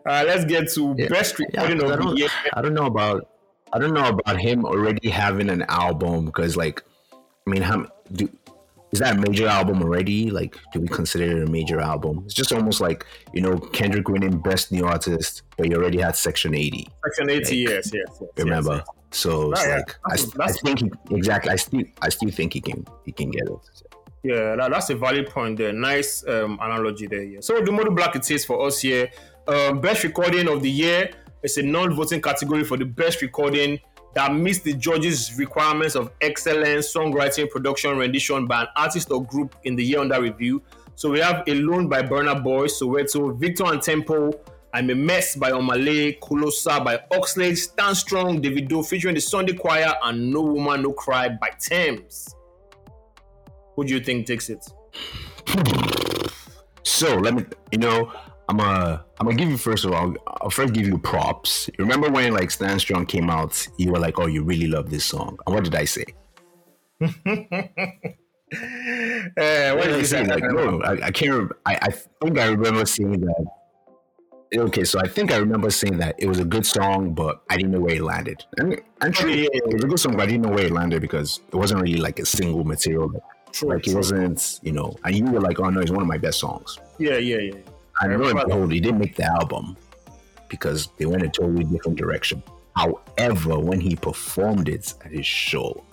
uh, 0.05 0.23
let's 0.25 0.45
get 0.45 0.69
to 0.73 0.95
yeah. 0.97 1.07
best 1.07 1.39
recording 1.39 1.79
yeah, 1.79 1.93
of 1.93 1.99
the 1.99 2.13
year. 2.15 2.29
I 2.53 2.61
don't 2.61 2.73
know 2.73 2.85
about 2.85 3.29
I 3.73 3.79
don't 3.79 3.93
know 3.93 4.07
about 4.07 4.39
him 4.39 4.65
already 4.65 5.09
having 5.09 5.49
an 5.49 5.63
album 5.63 6.25
because, 6.25 6.55
like, 6.55 6.83
I 7.11 7.49
mean, 7.49 7.63
how 7.63 7.87
do 8.11 8.29
is 8.91 8.99
that 8.99 9.15
a 9.15 9.19
major 9.19 9.47
album 9.47 9.81
already? 9.81 10.29
Like, 10.29 10.59
do 10.71 10.79
we 10.79 10.87
consider 10.87 11.37
it 11.37 11.47
a 11.47 11.51
major 11.51 11.79
album? 11.79 12.21
It's 12.25 12.35
just 12.35 12.53
almost 12.53 12.79
like 12.79 13.05
you 13.33 13.41
know 13.41 13.57
Kendrick 13.57 14.07
winning 14.07 14.37
Best 14.37 14.71
New 14.71 14.85
Artist, 14.85 15.41
but 15.57 15.69
you 15.69 15.75
already 15.75 15.99
had 15.99 16.15
Section 16.15 16.53
80. 16.53 16.87
Section 17.03 17.29
80, 17.31 17.39
like, 17.39 17.73
yes, 17.73 17.91
yes, 17.91 18.17
yes. 18.21 18.29
Remember? 18.37 18.75
Yes, 18.75 18.85
yes. 18.85 19.19
So 19.19 19.51
it's 19.51 19.65
yeah, 19.65 19.75
like 19.77 19.95
I, 20.05 20.43
I, 20.43 20.51
think 20.51 20.79
he, 20.79 20.91
exactly. 21.15 21.51
I 21.51 21.55
still 21.55 21.83
I 22.01 22.09
still 22.09 22.29
think 22.29 22.53
he 22.53 22.61
can 22.61 22.85
he 23.05 23.11
can 23.11 23.31
get 23.31 23.47
it. 23.47 23.59
Yeah, 24.23 24.55
that, 24.55 24.71
that's 24.71 24.89
a 24.89 24.95
valid 24.95 25.29
point 25.29 25.57
there. 25.57 25.73
Nice 25.73 26.25
um, 26.27 26.57
analogy 26.61 27.07
there. 27.07 27.23
Yeah. 27.23 27.39
So 27.41 27.59
Odumodu 27.61 27.93
Black 27.95 28.15
it 28.15 28.29
is 28.31 28.45
for 28.45 28.65
us 28.65 28.79
here. 28.79 29.11
Um, 29.47 29.81
best 29.81 30.03
recording 30.03 30.47
of 30.47 30.61
the 30.61 30.71
year. 30.71 31.11
is 31.43 31.57
a 31.57 31.63
non-voting 31.63 32.21
category 32.21 32.63
for 32.63 32.77
the 32.77 32.85
best 32.85 33.21
recording 33.21 33.79
that 34.13 34.33
meets 34.33 34.59
the 34.59 34.73
judges' 34.73 35.37
requirements 35.37 35.95
of 35.95 36.11
excellence, 36.21 36.93
songwriting, 36.93 37.49
production, 37.49 37.97
rendition 37.97 38.47
by 38.47 38.61
an 38.61 38.67
artist 38.77 39.11
or 39.11 39.23
group 39.25 39.55
in 39.65 39.75
the 39.75 39.83
year 39.83 39.99
under 39.99 40.21
review. 40.21 40.61
So 40.95 41.09
we 41.09 41.19
have 41.19 41.43
Alone 41.47 41.89
by 41.89 42.03
Burna 42.03 42.41
Boy, 42.41 42.67
Soweto, 42.67 43.37
Victony 43.37 43.71
and 43.73 43.81
Tempoe, 43.81 44.31
I'm 44.75 44.89
a 44.89 44.95
Mess 44.95 45.35
by 45.35 45.51
Omah 45.51 45.83
Lay, 45.83 46.13
Ku 46.13 46.35
Lo 46.35 46.49
Sa 46.49 46.83
by 46.83 46.99
Oxlade, 47.11 47.57
Stand 47.57 47.95
Strong, 47.95 48.41
David 48.41 48.69
Davido 48.69 48.87
featuring 48.87 49.15
the 49.15 49.21
Sunday 49.21 49.53
Choir, 49.53 49.93
and 50.03 50.31
No 50.31 50.41
Woman 50.41 50.81
No 50.81 50.93
Cry 50.93 51.29
by 51.29 51.49
Tems. 51.59 52.33
Who 53.75 53.85
do 53.85 53.93
you 53.93 53.99
think 53.99 54.27
takes 54.27 54.49
it? 54.49 54.65
So 56.83 57.15
let 57.15 57.33
me, 57.33 57.45
you 57.71 57.79
know, 57.79 58.11
I'm 58.49 58.57
gonna 58.57 59.03
I'm 59.19 59.27
gonna 59.27 59.37
give 59.37 59.49
you 59.49 59.57
first 59.57 59.85
of 59.85 59.93
all. 59.93 60.15
I'll 60.41 60.49
first 60.49 60.73
give 60.73 60.85
you 60.85 60.97
props. 60.97 61.69
Remember 61.79 62.09
when 62.09 62.33
like 62.33 62.51
Stand 62.51 62.81
Strong 62.81 63.05
came 63.07 63.29
out? 63.29 63.67
You 63.77 63.91
were 63.91 63.99
like, 63.99 64.19
"Oh, 64.19 64.27
you 64.27 64.43
really 64.43 64.67
love 64.67 64.89
this 64.89 65.05
song." 65.05 65.37
And 65.45 65.55
what 65.55 65.63
did 65.63 65.75
I 65.75 65.85
say? 65.85 66.05
uh, 67.01 67.07
what 69.75 69.85
did 69.85 69.97
you 69.97 70.05
say? 70.05 70.25
Like, 70.25 70.43
no, 70.43 70.81
I, 70.81 71.07
I 71.07 71.11
can't. 71.11 71.51
I, 71.65 71.79
I 71.81 71.89
think 71.91 72.37
I 72.37 72.47
remember 72.47 72.85
saying 72.85 73.21
that 73.21 73.45
okay, 74.57 74.83
so 74.83 74.99
I 74.99 75.07
think 75.07 75.31
I 75.31 75.37
remember 75.37 75.69
saying 75.69 75.97
that 75.97 76.15
it 76.17 76.27
was 76.27 76.39
a 76.39 76.45
good 76.45 76.65
song, 76.65 77.13
but 77.13 77.43
I 77.49 77.57
didn't 77.57 77.71
know 77.71 77.81
where 77.81 77.95
it 77.95 78.03
landed. 78.03 78.43
And 78.57 78.79
and 79.01 79.13
true, 79.13 79.31
it 79.31 79.73
was 79.73 79.83
a 79.83 79.87
good 79.87 79.99
song, 79.99 80.13
but 80.13 80.23
I 80.23 80.25
didn't 80.27 80.43
know 80.43 80.49
where 80.49 80.65
it 80.65 80.71
landed 80.71 81.01
because 81.01 81.41
it 81.51 81.55
wasn't 81.55 81.81
really 81.81 81.99
like 81.99 82.19
a 82.19 82.25
single 82.25 82.63
material. 82.63 83.11
True, 83.53 83.69
like 83.69 83.87
it 83.87 83.95
wasn't, 83.95 84.59
you 84.63 84.71
know. 84.73 84.95
And 85.05 85.15
you 85.15 85.25
were 85.25 85.39
like, 85.39 85.59
"Oh 85.59 85.69
no, 85.69 85.79
it's 85.79 85.91
one 85.91 86.01
of 86.01 86.07
my 86.07 86.17
best 86.17 86.39
songs." 86.39 86.77
Yeah, 86.99 87.17
yeah, 87.17 87.37
yeah. 87.37 87.53
And 88.01 88.19
lo 88.21 88.29
and 88.29 88.39
behold, 88.47 88.71
he 88.71 88.79
didn't 88.79 88.99
make 88.99 89.15
the 89.15 89.25
album 89.25 89.77
because 90.49 90.89
they 90.97 91.05
went 91.05 91.23
a 91.23 91.29
totally 91.29 91.63
different 91.63 91.97
direction. 91.97 92.41
However, 92.75 93.59
when 93.59 93.79
he 93.79 93.95
performed 93.95 94.67
it 94.67 94.93
at 95.05 95.11
his 95.11 95.25
show, 95.27 95.83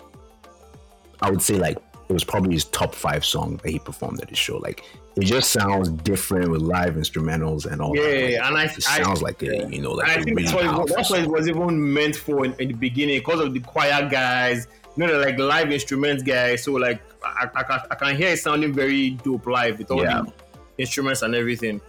I 1.21 1.31
would 1.31 1.43
say 1.43 1.55
like 1.55 1.76
it 2.09 2.12
was 2.12 2.25
probably 2.25 2.55
his 2.55 2.64
top 2.64 2.95
five 2.95 3.25
song 3.25 3.59
that 3.62 3.71
he 3.71 3.79
performed 3.79 4.21
at 4.23 4.31
his 4.31 4.38
show. 4.38 4.57
Like 4.57 4.85
it 5.17 5.25
just 5.25 5.50
sounds 5.50 5.90
different 5.90 6.50
with 6.50 6.62
live 6.62 6.95
instrumentals 6.95 7.67
and 7.71 7.83
all 7.83 7.95
Yeah, 7.95 8.02
that. 8.02 8.12
Like, 8.23 8.33
and 8.49 8.57
I, 8.57 8.64
it 8.64 8.88
I 8.88 9.02
sounds 9.02 9.23
like 9.23 9.43
a 9.43 9.69
you 9.69 9.83
know 9.83 9.93
like 9.93 10.09
I 10.09 10.14
think 10.23 10.38
really 10.38 10.45
that's 10.45 10.55
what, 10.55 10.64
it, 10.64 10.73
was- 10.73 10.93
that's 10.97 11.11
what 11.11 11.21
it 11.21 11.29
was 11.29 11.49
even 11.49 11.93
meant 11.93 12.17
for 12.17 12.45
in, 12.47 12.55
in 12.55 12.69
the 12.69 12.75
beginning 12.75 13.19
because 13.19 13.40
of 13.40 13.52
the 13.52 13.61
choir 13.61 14.09
guys, 14.09 14.67
you 14.97 15.06
know, 15.06 15.18
like 15.18 15.38
live 15.38 15.70
instruments 15.70 16.23
guys. 16.23 16.64
So 16.64 16.73
like 16.73 17.00
I, 17.25 17.49
I, 17.54 17.62
can, 17.62 17.80
I 17.90 17.94
can 17.94 18.16
hear 18.16 18.28
it 18.30 18.38
sounding 18.38 18.73
very 18.73 19.11
dope 19.11 19.47
live 19.47 19.78
with 19.78 19.90
all 19.90 20.02
Yeah. 20.02 20.23
the 20.23 20.32
instruments 20.78 21.23
and 21.23 21.35
everything. 21.35 21.80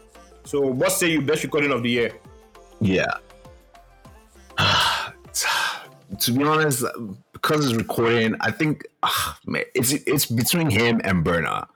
So 0.43 0.61
what 0.61 0.91
say 0.91 1.11
you 1.11 1.21
best 1.21 1.43
recording 1.43 1.71
of 1.71 1.83
the 1.83 1.89
year? 1.89 2.11
Yeah. 2.79 3.17
to 6.19 6.31
be 6.31 6.43
honest, 6.43 6.83
because 7.33 7.65
it's 7.65 7.75
recording, 7.75 8.35
I 8.41 8.51
think 8.51 8.85
man, 9.45 9.63
it's 9.73 9.91
it's 9.93 10.25
between 10.25 10.69
him 10.69 11.01
and 11.03 11.25
Burna. 11.25 11.67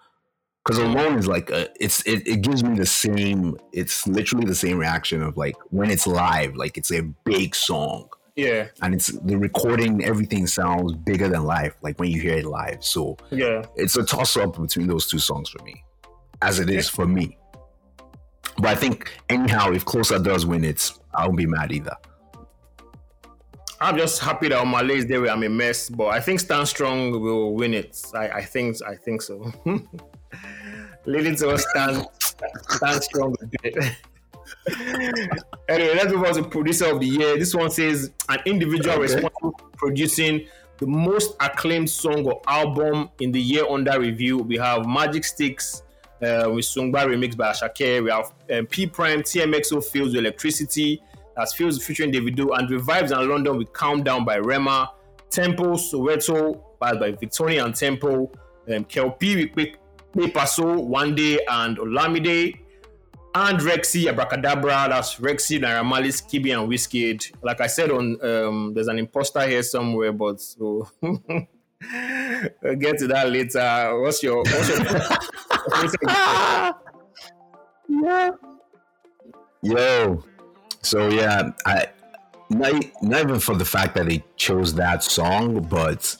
Because 0.63 0.79
alone 0.79 1.20
is 1.20 1.27
like 1.27 1.51
a, 1.51 1.70
it's 1.79 2.01
it, 2.08 2.27
it 2.27 2.41
gives 2.41 2.63
me 2.63 2.75
the 2.75 2.88
same. 2.88 3.55
It's 3.72 4.08
literally 4.08 4.46
the 4.46 4.55
same 4.55 4.79
reaction 4.79 5.22
of 5.22 5.38
like 5.38 5.55
when 5.70 5.91
it's 5.91 6.08
live, 6.08 6.55
like 6.55 6.77
it's 6.77 6.91
a 6.91 7.01
big 7.01 7.53
song, 7.53 8.10
Yeah, 8.36 8.68
and 8.82 8.94
it's 8.94 9.08
the 9.08 9.38
recording. 9.38 10.04
Everything 10.04 10.46
sounds 10.46 10.94
bigger 10.94 11.30
than 11.30 11.46
live, 11.46 11.74
like 11.82 11.98
when 12.00 12.12
you 12.12 12.20
hear 12.20 12.38
it 12.38 12.46
live. 12.46 12.84
So 12.84 13.15
yeah. 13.32 13.65
it's 13.75 13.96
a 13.96 14.04
toss 14.04 14.36
up 14.36 14.60
between 14.60 14.88
those 14.88 15.08
two 15.08 15.20
songs 15.20 15.50
for 15.50 15.63
me, 15.63 15.84
as 16.42 16.60
it 16.60 16.70
is 16.70 16.89
for 16.89 17.06
me. 17.06 17.38
But 18.58 18.68
I 18.68 18.75
think 18.75 19.13
anyhow, 19.30 19.72
if 19.72 19.86
Ku 19.86 19.98
Lo 19.98 20.04
Sa 20.04 20.18
does 20.18 20.46
win 20.46 20.65
it, 20.65 20.92
I 21.13 21.25
won't 21.25 21.38
be 21.38 21.46
mad 21.46 21.72
either. 21.72 21.96
I'm 23.80 23.98
just 23.98 24.20
happy 24.22 24.50
that 24.50 24.63
Omah 24.63 24.86
Lay 24.86 24.98
is 24.98 25.06
there. 25.06 25.25
I'm 25.27 25.44
a 25.44 25.50
mess, 25.50 25.89
but 25.89 26.08
I 26.08 26.20
think 26.20 26.42
Stand 26.42 26.68
Strong 26.68 27.22
will 27.22 27.54
win 27.54 27.74
it. 27.74 28.01
I, 28.13 28.30
I 28.30 28.42
think 28.44 28.77
I 28.86 28.96
think 28.96 29.22
so. 29.22 29.51
Leading 31.06 31.36
to 31.38 31.58
stand 31.58 32.06
stand 32.70 33.04
strong. 33.04 33.36
will 34.67 34.75
do 34.75 35.12
it. 35.31 35.43
anyway, 35.69 35.93
let's 35.95 36.12
move 36.13 36.24
on 36.24 36.34
to 36.36 36.43
producer 36.43 36.86
of 36.86 37.00
the 37.00 37.07
year. 37.07 37.38
This 37.38 37.53
one 37.53 37.69
says 37.69 38.12
an 38.29 38.39
individual 38.45 38.93
Okay. 38.95 39.01
responsible 39.03 39.51
for 39.60 39.69
producing 39.77 40.48
the 40.77 40.88
most 40.88 41.36
acclaimed 41.39 41.89
song 41.89 42.25
or 42.25 42.41
album 42.48 43.10
in 43.19 43.31
the 43.31 43.39
year 43.39 43.65
under 43.69 44.00
review. 44.00 44.39
We 44.39 44.57
have 44.57 44.81
Magicsticks 44.84 45.84
uh, 46.22 46.50
with 46.51 46.65
Sungba 46.65 47.05
remixed 47.05 47.38
by 47.38 47.51
Asake. 47.51 48.03
We 48.03 48.10
have 48.12 48.34
um, 48.51 48.65
P 48.67 48.86
Prime 48.88 49.22
TMXO 49.22 49.77
Pheelz 49.89 50.07
with 50.07 50.15
Electricity. 50.15 51.01
That's 51.36 51.53
Pheelz 51.55 51.81
featuring 51.81 52.12
Davido 52.12 52.57
and 52.57 52.69
Revives 52.69 53.12
and 53.12 53.27
London 53.27 53.57
with 53.57 53.72
Calm 53.74 54.03
Down 54.03 54.25
by 54.25 54.38
Rema. 54.38 54.91
Tempoe 55.29 55.74
Soweto 55.75 56.62
by, 56.79 56.93
by 56.93 57.12
Victony 57.12 57.63
and 57.63 57.75
Tempoe. 57.75 58.31
Um, 58.74 58.86
Kelp 58.86 59.19
with 59.22 59.75
Kpe 60.15 60.34
Paso, 60.34 60.79
One 60.79 61.13
Day 61.13 61.39
and 61.50 61.77
Olamide 61.77 62.57
and 63.36 63.60
Rexxie 63.60 64.08
Abracadabra. 64.08 64.88
That's 64.89 65.15
Rexxie, 65.15 65.60
Naira 65.60 65.84
Marley, 65.84 66.10
Skiibii, 66.10 66.58
and 66.58 66.70
Wizkid. 66.72 67.32
Like 67.44 67.60
I 67.60 67.68
said, 67.68 67.92
on 67.92 68.18
um, 68.24 68.74
there's 68.74 68.88
an 68.88 68.98
imposter 68.98 69.46
here 69.46 69.62
somewhere, 69.62 70.13
but 70.13 70.39
so 70.39 70.89
we'll 71.01 72.75
get 72.80 72.98
to 73.00 73.08
that 73.08 73.30
later. 73.30 74.00
What's 74.01 74.24
your 74.24 74.38
what's 74.38 74.70
your, 74.70 74.86
what's 75.68 75.96
your 76.01 76.75
yeah. 77.88 78.32
Yo. 79.62 80.24
So 80.82 81.10
yeah, 81.10 81.51
I 81.65 81.88
not, 82.50 82.74
not 83.01 83.22
even 83.22 83.39
for 83.39 83.56
the 83.56 83.65
fact 83.65 83.96
that 83.96 84.06
they 84.06 84.24
chose 84.38 84.74
that 84.75 85.04
song, 85.04 85.62
but 85.62 86.15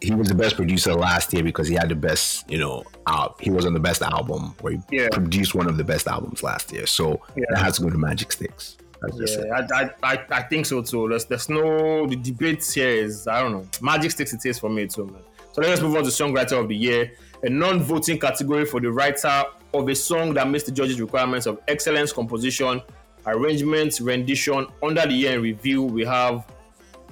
he 0.00 0.14
was 0.14 0.28
the 0.28 0.34
best 0.34 0.56
producer 0.56 0.94
last 0.94 1.32
year 1.32 1.42
because 1.42 1.68
he 1.68 1.74
had 1.74 1.88
the 1.88 1.94
best, 1.94 2.50
you 2.50 2.58
know, 2.58 2.84
out. 3.06 3.36
He 3.40 3.50
was 3.50 3.66
on 3.66 3.74
the 3.74 3.80
best 3.80 4.00
album 4.02 4.54
where 4.60 4.72
he 4.74 4.78
Yeah. 4.90 5.08
produced 5.10 5.54
one 5.54 5.68
of 5.68 5.76
the 5.76 5.84
best 5.84 6.06
albums 6.08 6.42
last 6.42 6.72
year. 6.72 6.86
So 6.86 7.20
Yeah. 7.36 7.44
that 7.50 7.58
has 7.58 7.76
to 7.76 7.82
go 7.82 7.90
to 7.90 7.96
Magicsticks. 7.98 8.76
That's 9.02 9.16
just 9.16 9.38
it. 9.38 9.46
Yeah, 9.46 9.66
I, 9.74 9.82
I, 9.82 9.90
I, 10.14 10.18
I 10.30 10.42
think 10.42 10.66
so 10.66 10.82
too. 10.82 11.08
There's, 11.08 11.24
there's 11.26 11.48
no 11.48 12.06
the 12.06 12.16
debate 12.16 12.64
here 12.74 12.88
is 12.88 13.26
I 13.26 13.40
don't 13.40 13.52
know. 13.52 13.66
Magicsticks 13.80 14.32
it 14.34 14.44
is 14.46 14.58
for 14.58 14.68
me 14.70 14.86
too, 14.86 15.06
man. 15.06 15.22
So 15.52 15.62
let's 15.62 15.80
move 15.82 15.96
on 15.96 16.04
to 16.04 16.10
songwriter 16.10 16.60
of 16.60 16.68
the 16.68 16.76
year, 16.76 17.12
a 17.42 17.48
non-voting 17.50 18.18
category 18.20 18.64
for 18.66 18.80
the 18.80 18.90
writer 18.90 19.44
of 19.74 19.88
a 19.88 19.94
song 19.94 20.32
that 20.34 20.48
meets 20.48 20.64
the 20.64 20.72
judges' 20.72 21.00
requirements 21.00 21.46
of 21.46 21.60
excellence, 21.68 22.12
composition, 22.12 22.80
arrangement, 23.26 23.98
rendition. 24.00 24.66
Under 24.82 25.02
the 25.06 25.12
year 25.12 25.34
in 25.36 25.42
review, 25.42 25.82
we 25.82 26.04
have 26.04 26.46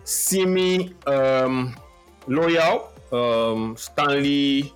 Simi 0.05 0.95
um, 1.07 1.75
Loyal, 2.29 2.93
um, 3.13 3.77
Stanley 3.77 4.73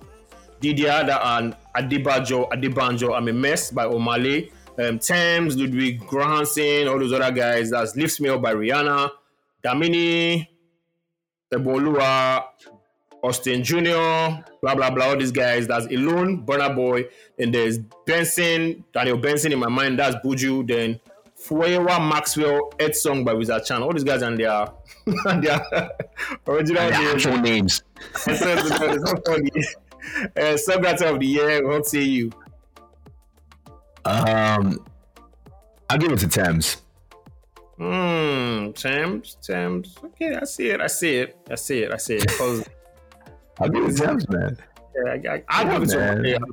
Didier 0.59 1.07
and 1.23 1.55
Adebajo, 1.75 2.49
Adebanjo, 2.49 3.15
I'm 3.15 3.27
a 3.27 3.33
Mess 3.33 3.71
by 3.71 3.85
Omah 3.85 4.23
Lay, 4.23 4.51
um, 4.83 4.99
Tems, 4.99 5.55
Ludwig 5.57 6.01
Göransson, 6.01 6.89
all 6.89 6.99
those 6.99 7.13
other 7.13 7.31
guys. 7.31 7.69
That's 7.69 7.95
Lifts 7.95 8.19
Me 8.19 8.29
Up 8.29 8.41
by 8.41 8.53
Rihanna, 8.53 9.11
Damini, 9.63 10.47
Ebolua, 11.53 12.45
Austin 13.23 13.63
Jr., 13.63 14.43
blah, 14.61 14.75
blah, 14.75 14.89
blah, 14.89 15.05
all 15.07 15.17
these 15.17 15.31
guys. 15.31 15.67
That's 15.67 15.85
Alone, 15.85 16.45
Burna 16.45 16.75
Boy. 16.75 17.05
And 17.39 17.53
there's 17.53 17.77
Benson, 18.05 18.83
Daniel 18.93 19.17
Benson 19.17 19.53
in 19.53 19.59
my 19.59 19.69
mind. 19.69 19.97
That's 19.99 20.15
Buju. 20.17 20.67
Then 20.67 20.99
Fuewa 21.47 21.99
Maxwell, 22.09 22.71
Earth 22.79 22.95
Song 22.95 23.23
by 23.23 23.33
Wizard 23.33 23.65
Chan. 23.65 23.81
All 23.83 23.91
these 23.93 24.03
guys 24.03 24.21
and 24.21 24.39
their, 24.39 24.67
and 25.25 25.43
their 25.43 25.61
original 26.47 26.81
And 26.83 26.93
the 26.95 26.99
names. 26.99 27.13
actual 27.25 27.37
names. 27.39 27.83
It's 28.27 28.39
so- 28.39 28.53
it's 28.53 28.67
so- 28.77 28.91
it's 28.91 29.09
so 29.09 29.21
funny. 29.25 29.51
Uh, 30.35 30.57
songwriter 30.57 31.13
of 31.13 31.19
the 31.19 31.25
year, 31.25 31.67
what 31.67 31.85
say 31.85 32.01
you? 32.01 32.31
Um, 34.05 34.85
I'll 35.89 35.97
give 35.97 36.11
it 36.11 36.19
to 36.19 36.27
Tems. 36.27 36.81
Hmm, 37.77 38.71
Tems, 38.71 39.37
Tems. 39.41 39.97
Okay, 40.03 40.35
I 40.35 40.43
see 40.43 40.67
it. 40.69 40.81
I 40.81 40.87
see 40.87 41.15
it. 41.19 41.37
I 41.49 41.55
see 41.55 41.79
it. 41.83 41.91
I 41.91 41.97
see 41.97 42.15
it. 42.15 42.31
I'll 43.59 43.69
give 43.69 43.85
it 43.85 43.95
to 43.95 44.05
Tems, 44.05 44.27
man. 44.29 44.57
yeah, 44.95 45.11
I, 45.31 45.35
I, 45.35 45.43
I'll 45.49 45.71
give 45.79 45.83
it 45.83 45.89
to 45.91 46.21
him. 46.35 46.43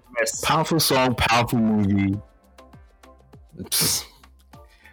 Powerful 0.45 0.79
song, 0.81 1.15
powerful 1.17 1.59
movie. 1.59 2.17
Psst. 3.65 4.05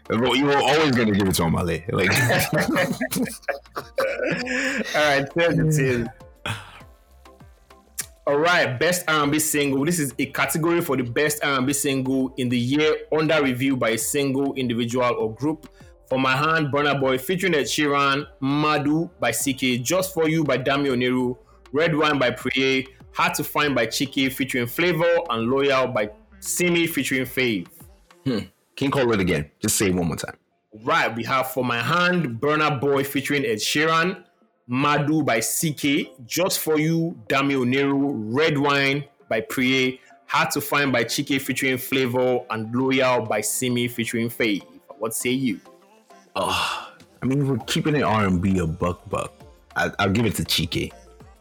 Well, 0.10 0.36
You 0.36 0.46
were 0.46 0.58
always 0.58 0.96
gonna 0.96 1.12
give 1.12 1.28
it 1.28 1.36
to 1.36 1.42
Omah 1.44 1.66
Lay. 1.66 1.86
Like, 1.90 2.12
All 4.96 5.10
right, 5.10 5.30
Tems 5.32 5.78
it 5.78 5.86
is. 5.86 6.08
All 8.26 8.38
right, 8.38 8.78
best 8.78 9.06
R&B 9.08 9.40
single. 9.40 9.86
This 9.86 10.00
is 10.00 10.14
a 10.20 10.26
category 10.26 10.82
for 10.82 10.98
the 10.98 11.04
best 11.04 11.42
R&B 11.46 11.72
single 11.72 12.34
in 12.36 12.50
the 12.50 12.58
year 12.58 12.98
under 13.18 13.42
review 13.42 13.78
by 13.78 13.92
a 13.92 13.98
single 13.98 14.54
individual 14.56 15.16
or 15.18 15.34
group. 15.34 15.70
For 16.10 16.20
my 16.20 16.36
hand, 16.36 16.68
Burna 16.68 17.00
Boy 17.00 17.18
featuring 17.18 17.56
Ed 17.56 17.64
Sheeran, 17.68 18.26
Madu 18.42 19.10
by 19.22 19.32
CK, 19.32 19.82
Just 19.82 20.14
for 20.14 20.28
You 20.28 20.44
by 20.44 20.58
Dami 20.58 20.90
Oniru, 20.90 21.38
Red 21.72 21.96
Wine 21.96 22.20
by 22.20 22.32
Priye, 22.32 22.86
Hard 23.14 23.34
to 23.36 23.46
Find 23.46 23.74
by 23.74 23.88
Chike 23.88 24.30
featuring 24.34 24.68
Flavour, 24.68 25.20
and 25.30 25.50
Loyal 25.50 25.88
by 25.88 26.10
Simi 26.40 26.86
featuring 26.86 27.24
Fave. 27.26 27.68
can 28.26 28.52
you 28.86 28.91
call 28.91 29.12
it 29.12 29.19
again? 29.19 29.50
Just 29.60 29.77
say 29.77 29.88
it 29.88 29.96
one 29.96 30.07
more 30.07 30.17
time. 30.17 30.38
Right, 30.84 31.13
we 31.15 31.24
have 31.24 31.51
For 31.51 31.63
My 31.63 31.81
Hand, 31.81 32.39
Burna 32.39 32.79
Boy 32.79 33.03
featuring 33.03 33.46
Ed 33.46 33.57
Sheeran, 33.57 34.24
Madu 34.67 35.24
by 35.24 35.39
CK, 35.39 36.25
Just 36.25 36.60
For 36.60 36.79
You, 36.79 37.17
Dami 37.27 37.55
Oniru, 37.55 38.13
Red 38.36 38.57
Wine 38.57 39.05
by 39.29 39.41
Priye, 39.41 40.00
Hard 40.27 40.51
to 40.51 40.62
Find 40.62 40.91
by 40.91 41.03
Chike 41.05 41.41
featuring 41.41 41.77
Flavour, 41.77 42.41
and 42.50 42.74
Loyal 42.75 43.22
by 43.22 43.41
Simi 43.41 43.88
featuring 43.88 44.29
Fave. 44.29 44.63
What 45.00 45.15
say 45.15 45.31
you? 45.31 45.60
Oh, 46.36 46.89
I 47.22 47.25
mean, 47.25 47.48
we're 47.48 47.57
keeping 47.65 47.96
it 47.96 48.03
R&B 48.03 48.53
B 48.53 48.60
a 48.60 48.67
buck 48.67 49.10
buck. 49.10 49.34
I, 49.75 49.91
I'll 50.00 50.10
give 50.10 50.25
it 50.25 50.36
to 50.36 50.43
Chike 50.43 50.91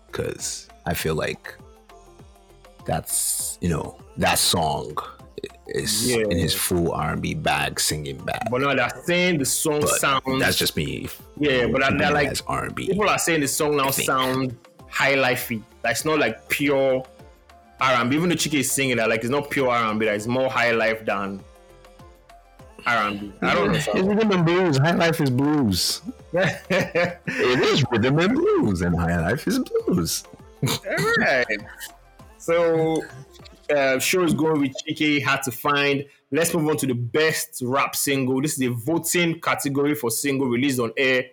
because 0.07 0.69
I 0.87 0.95
feel 0.95 1.15
like 1.15 1.55
that's 2.87 3.59
you 3.61 3.69
know 3.69 3.99
that 4.17 4.39
song 4.39 4.97
is 5.69 6.07
Yeah. 6.09 6.25
in 6.31 6.39
his 6.39 6.55
full 6.55 6.93
R 6.93 7.13
and 7.13 7.23
B 7.23 7.35
bag, 7.35 7.81
singing 7.81 8.19
back. 8.19 8.51
But 8.51 8.61
no, 8.61 8.75
they're 8.75 8.89
saying 9.05 9.39
the 9.39 9.45
song 9.45 9.81
But 9.81 9.91
sounds. 10.01 10.23
that's 10.41 10.57
just 10.57 10.77
me. 10.77 11.09
Yeah, 11.39 11.67
but 11.67 11.83
they're 11.99 12.13
like- 12.13 12.29
as 12.29 12.43
R 12.47 12.65
and 12.67 12.75
B. 12.75 12.87
people 12.89 13.09
are 13.09 13.19
saying 13.19 13.41
the 13.41 13.49
song 13.49 13.77
now 13.77 13.91
sounds 13.91 14.55
high 14.89 15.15
lifey. 15.15 15.63
Like 15.85 15.93
it's 15.93 16.05
not 16.05 16.19
like 16.19 16.49
pure 16.49 17.05
R&B. 17.81 18.17
Even 18.17 18.29
the 18.31 18.37
Chike 18.37 18.61
is 18.61 18.71
singing 18.71 18.97
that, 18.97 19.09
like 19.11 19.21
it's 19.21 19.29
not 19.31 19.51
pure 19.51 19.69
R&B. 19.69 20.07
Like 20.07 20.15
it's 20.17 20.27
more 20.27 20.49
high 20.49 20.71
life 20.71 21.05
than 21.05 21.41
R&B. 22.87 23.33
I 23.43 23.55
don't 23.55 23.73
know. 23.73 23.79
It's 23.79 23.87
rhythm 23.89 24.31
and 24.33 24.45
blues. 24.47 24.79
High 24.79 24.93
life 24.95 25.21
is 25.21 25.31
blues. 25.31 26.01
it 26.33 27.19
is 27.61 27.85
rhythm 27.91 28.19
and 28.19 28.35
blues, 28.35 28.81
and 28.83 28.99
high 28.99 29.21
life 29.21 29.47
is 29.49 29.59
blues. 29.59 30.25
All 30.67 31.15
right. 31.19 31.47
So, 32.39 33.03
uh, 33.71 33.99
show 33.99 34.23
is 34.23 34.35
going 34.35 34.61
with 34.61 34.75
Chike. 34.87 35.23
Had 35.23 35.43
to 35.43 35.53
find. 35.53 36.05
Let's 36.31 36.53
move 36.55 36.69
on 36.69 36.77
to 36.79 36.87
the 36.87 36.95
best 36.95 37.63
rap 37.65 37.95
single. 37.95 38.41
This 38.43 38.55
is 38.55 38.63
a 38.63 38.71
voting 38.71 39.41
category 39.41 39.95
for 39.95 40.11
single 40.11 40.49
released 40.49 40.81
on 40.81 40.93
air 40.97 41.25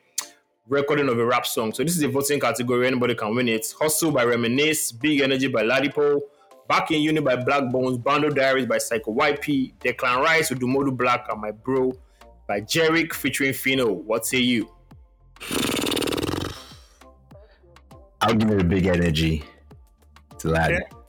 recording 0.68 1.10
of 1.10 1.20
a 1.20 1.25
rap 1.25 1.46
song. 1.46 1.74
So 1.74 1.84
this 1.84 1.96
is 1.96 2.04
a 2.04 2.08
voting 2.08 2.40
category. 2.40 2.88
Anybody 2.88 3.16
can 3.16 3.36
win 3.36 3.50
it. 3.50 3.74
Hustle 3.80 4.12
by 4.12 4.24
Reminisce, 4.24 4.92
Big 4.92 5.22
Energy 5.22 5.48
by 5.48 5.63
Ladipoe, 5.63 6.22
Back 6.68 6.92
in 6.92 7.02
Uni 7.02 7.20
by 7.20 7.36
Blaqbonez, 7.36 8.02
Bando 8.02 8.30
Diaries 8.30 8.66
by 8.66 8.78
Psycho 8.78 9.13
YP, 9.13 9.74
Declan 9.80 10.22
Rice 10.24 10.50
with 10.50 10.60
Dumodu 10.60 10.96
Black 10.96 11.28
and 11.30 11.42
My 11.42 11.52
Bro 11.52 11.94
by 12.48 12.62
Jeriq 12.62 13.13
featuring 13.13 13.52
Phyno. 13.52 13.94
What 13.94 14.25
say 14.25 14.40
you? 14.40 14.70
I'll 18.22 18.34
give 18.34 18.50
it 18.52 18.62
a 18.62 18.63
big 18.63 18.86
energy 18.86 19.44
to 20.40 20.48
Laddie. 20.48 20.75
Okay. 20.75 21.02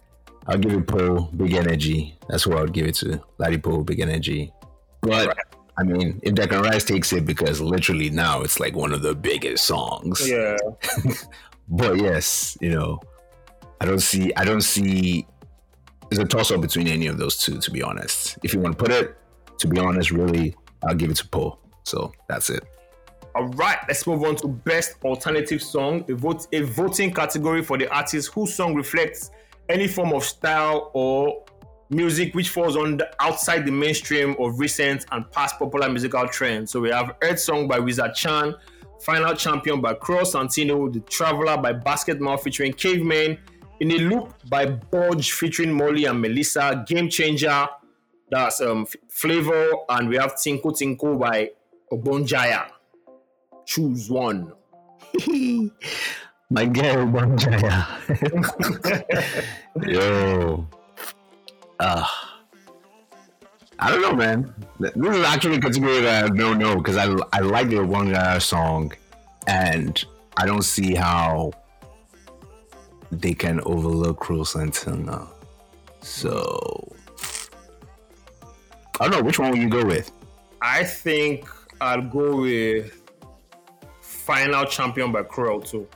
I'll 0.46 0.58
give 0.58 0.72
it 0.72 0.86
Poe 0.86 1.28
big 1.36 1.54
energy. 1.54 2.18
That's 2.28 2.46
what 2.46 2.58
I 2.58 2.60
would 2.62 2.72
give 2.72 2.86
it 2.86 2.94
to. 2.96 3.22
Ladipoe 3.38 3.84
big 3.84 4.00
energy. 4.00 4.52
But 5.00 5.28
right. 5.28 5.36
I 5.76 5.82
mean, 5.82 6.20
if 6.22 6.34
Declan 6.34 6.62
Rice 6.62 6.84
takes 6.84 7.12
it 7.12 7.26
because 7.26 7.60
literally 7.60 8.10
now 8.10 8.42
it's 8.42 8.60
like 8.60 8.76
one 8.76 8.92
of 8.92 9.02
the 9.02 9.14
biggest 9.14 9.64
songs. 9.64 10.28
Yeah. 10.28 10.56
but 11.68 11.96
yes, 11.96 12.56
you 12.60 12.70
know, 12.70 13.00
I 13.80 13.86
don't 13.86 14.00
see 14.00 14.32
I 14.34 14.44
don't 14.44 14.60
see 14.60 15.26
there's 16.10 16.18
a 16.18 16.24
toss 16.24 16.50
up 16.50 16.60
between 16.60 16.86
any 16.86 17.06
of 17.06 17.18
those 17.18 17.36
two, 17.36 17.58
to 17.58 17.70
be 17.70 17.82
honest. 17.82 18.38
If 18.42 18.54
you 18.54 18.60
want 18.60 18.78
to 18.78 18.84
put 18.84 18.92
it, 18.92 19.16
to 19.58 19.66
be 19.66 19.78
honest, 19.78 20.10
really, 20.10 20.54
I'll 20.86 20.94
give 20.94 21.10
it 21.10 21.16
to 21.16 21.28
Poe. 21.28 21.58
So 21.82 22.12
that's 22.28 22.50
it. 22.50 22.64
All 23.34 23.48
right, 23.48 23.78
let's 23.88 24.06
move 24.06 24.22
on 24.22 24.36
to 24.36 24.46
best 24.46 24.94
alternative 25.02 25.60
song, 25.60 26.04
a 26.08 26.14
vote 26.14 26.46
a 26.52 26.62
voting 26.62 27.12
category 27.12 27.62
for 27.64 27.76
the 27.76 27.92
artist 27.92 28.32
whose 28.32 28.54
song 28.54 28.76
reflects 28.76 29.32
any 29.68 29.88
form 29.88 30.12
of 30.12 30.24
style 30.24 30.90
or 30.94 31.44
music 31.90 32.34
which 32.34 32.48
falls 32.48 32.76
on 32.76 32.96
the, 32.96 33.10
outside 33.20 33.64
the 33.66 33.72
mainstream 33.72 34.36
of 34.38 34.58
recent 34.58 35.04
and 35.12 35.30
past 35.30 35.58
popular 35.58 35.88
musical 35.88 36.26
trends. 36.28 36.72
So 36.72 36.80
we 36.80 36.90
have 36.90 37.16
Earth 37.22 37.40
Song 37.40 37.68
by 37.68 37.78
Wizard 37.78 38.14
Chan, 38.14 38.54
Final 39.02 39.34
Champion 39.34 39.80
by 39.80 39.94
Cruel 39.94 40.22
Santino, 40.22 40.92
The 40.92 41.00
Traveler 41.00 41.56
by 41.56 41.72
Basketmouth 41.72 42.40
featuring 42.42 42.72
Caveman, 42.72 43.38
In 43.80 43.90
a 43.90 43.98
Loop 43.98 44.34
by 44.48 44.66
Budge 44.66 45.32
featuring 45.32 45.72
Molly 45.72 46.06
and 46.06 46.20
Melissa, 46.20 46.84
Game 46.86 47.08
Changer, 47.08 47.66
that's 48.30 48.60
um, 48.60 48.86
Flavour, 49.08 49.70
and 49.90 50.08
we 50.08 50.16
have 50.16 50.34
Tinko 50.34 50.72
Tinko 50.72 51.18
by 51.18 51.50
Obongjayar. 51.92 52.68
Choose 53.66 54.10
one. 54.10 54.52
My 56.50 56.66
girl 56.66 57.06
Obongjayar. 57.06 57.86
Yo. 59.86 60.66
Uh, 61.80 62.06
I 63.78 63.90
don't 63.90 64.02
know, 64.02 64.12
man. 64.12 64.54
This 64.78 64.94
is 64.94 65.24
actually 65.24 65.56
a 65.56 65.60
category 65.60 66.00
that 66.00 66.24
I 66.24 66.28
don't 66.28 66.58
know 66.58 66.76
because 66.76 66.96
I, 66.96 67.12
I 67.32 67.40
like 67.40 67.70
the 67.70 67.84
one 67.84 68.12
guy 68.12 68.38
song, 68.38 68.92
and 69.46 70.04
I 70.36 70.46
don't 70.46 70.62
see 70.62 70.94
how 70.94 71.52
they 73.10 73.34
can 73.34 73.60
overlook 73.64 74.20
Cruel 74.20 74.44
Santino. 74.44 75.28
So 76.02 76.92
I 79.00 79.08
don't 79.08 79.10
know 79.10 79.22
which 79.22 79.38
one 79.38 79.50
will 79.50 79.58
you 79.58 79.68
go 79.68 79.84
with. 79.84 80.10
I 80.62 80.84
think 80.84 81.48
I'll 81.80 82.02
go 82.02 82.36
with 82.42 83.00
Final 84.00 84.66
Champion 84.66 85.10
by 85.10 85.24
Cruel 85.24 85.60
too. 85.60 85.88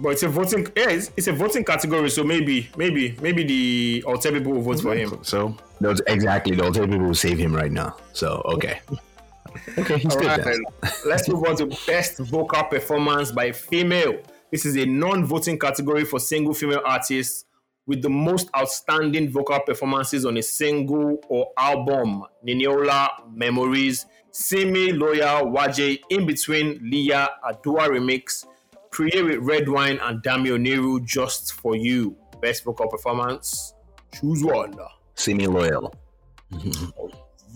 But 0.00 0.10
it's 0.10 0.22
a 0.22 0.28
voting. 0.28 0.66
Yeah, 0.76 0.90
it's, 0.90 1.10
it's, 1.16 1.26
a 1.26 1.32
voting 1.32 1.62
category. 1.64 2.08
So 2.08 2.24
maybe, 2.24 2.70
maybe, 2.76 3.16
maybe 3.20 3.44
the 3.44 4.04
Alter 4.06 4.32
people 4.32 4.52
will 4.52 4.62
vote 4.62 4.80
for 4.80 4.94
him. 4.94 5.18
So 5.22 5.54
those 5.80 6.00
exactly 6.06 6.56
the 6.56 6.64
Alter 6.64 6.86
people 6.86 7.06
will 7.06 7.14
save 7.14 7.38
him 7.38 7.54
right 7.54 7.70
now. 7.70 7.96
So 8.14 8.42
okay. 8.46 8.80
okay, 9.78 9.98
he's 9.98 10.14
All 10.14 10.22
good. 10.22 10.46
Right, 10.46 10.92
let's 11.04 11.28
move 11.28 11.44
on 11.44 11.56
to 11.56 11.66
best 11.86 12.18
vocal 12.18 12.64
performance 12.64 13.30
by 13.30 13.52
female. 13.52 14.20
This 14.50 14.64
is 14.64 14.76
a 14.76 14.86
non-voting 14.86 15.58
category 15.58 16.04
for 16.04 16.18
single 16.18 16.54
female 16.54 16.82
artists 16.84 17.44
with 17.86 18.02
the 18.02 18.10
most 18.10 18.48
outstanding 18.56 19.30
vocal 19.30 19.60
performances 19.60 20.24
on 20.24 20.36
a 20.36 20.42
single 20.42 21.18
or 21.28 21.50
album. 21.58 22.24
Niniola, 22.46 23.08
Memories, 23.32 24.06
Simi, 24.30 24.92
Loyal, 24.92 25.46
Waje, 25.46 26.00
In 26.10 26.26
Between, 26.26 26.78
Leah, 26.82 27.28
Adua 27.44 27.88
Remix, 27.88 28.46
Create 28.90 29.22
with 29.22 29.38
Red 29.38 29.68
Wine 29.68 30.00
and 30.02 30.20
Dami 30.22 30.48
Oniru 30.48 31.04
just 31.04 31.52
for 31.52 31.76
you. 31.76 32.16
Best 32.42 32.64
vocal 32.64 32.88
performance. 32.88 33.74
Choose 34.12 34.42
one. 34.42 34.74
Simi 35.14 35.46
loyal. 35.46 35.94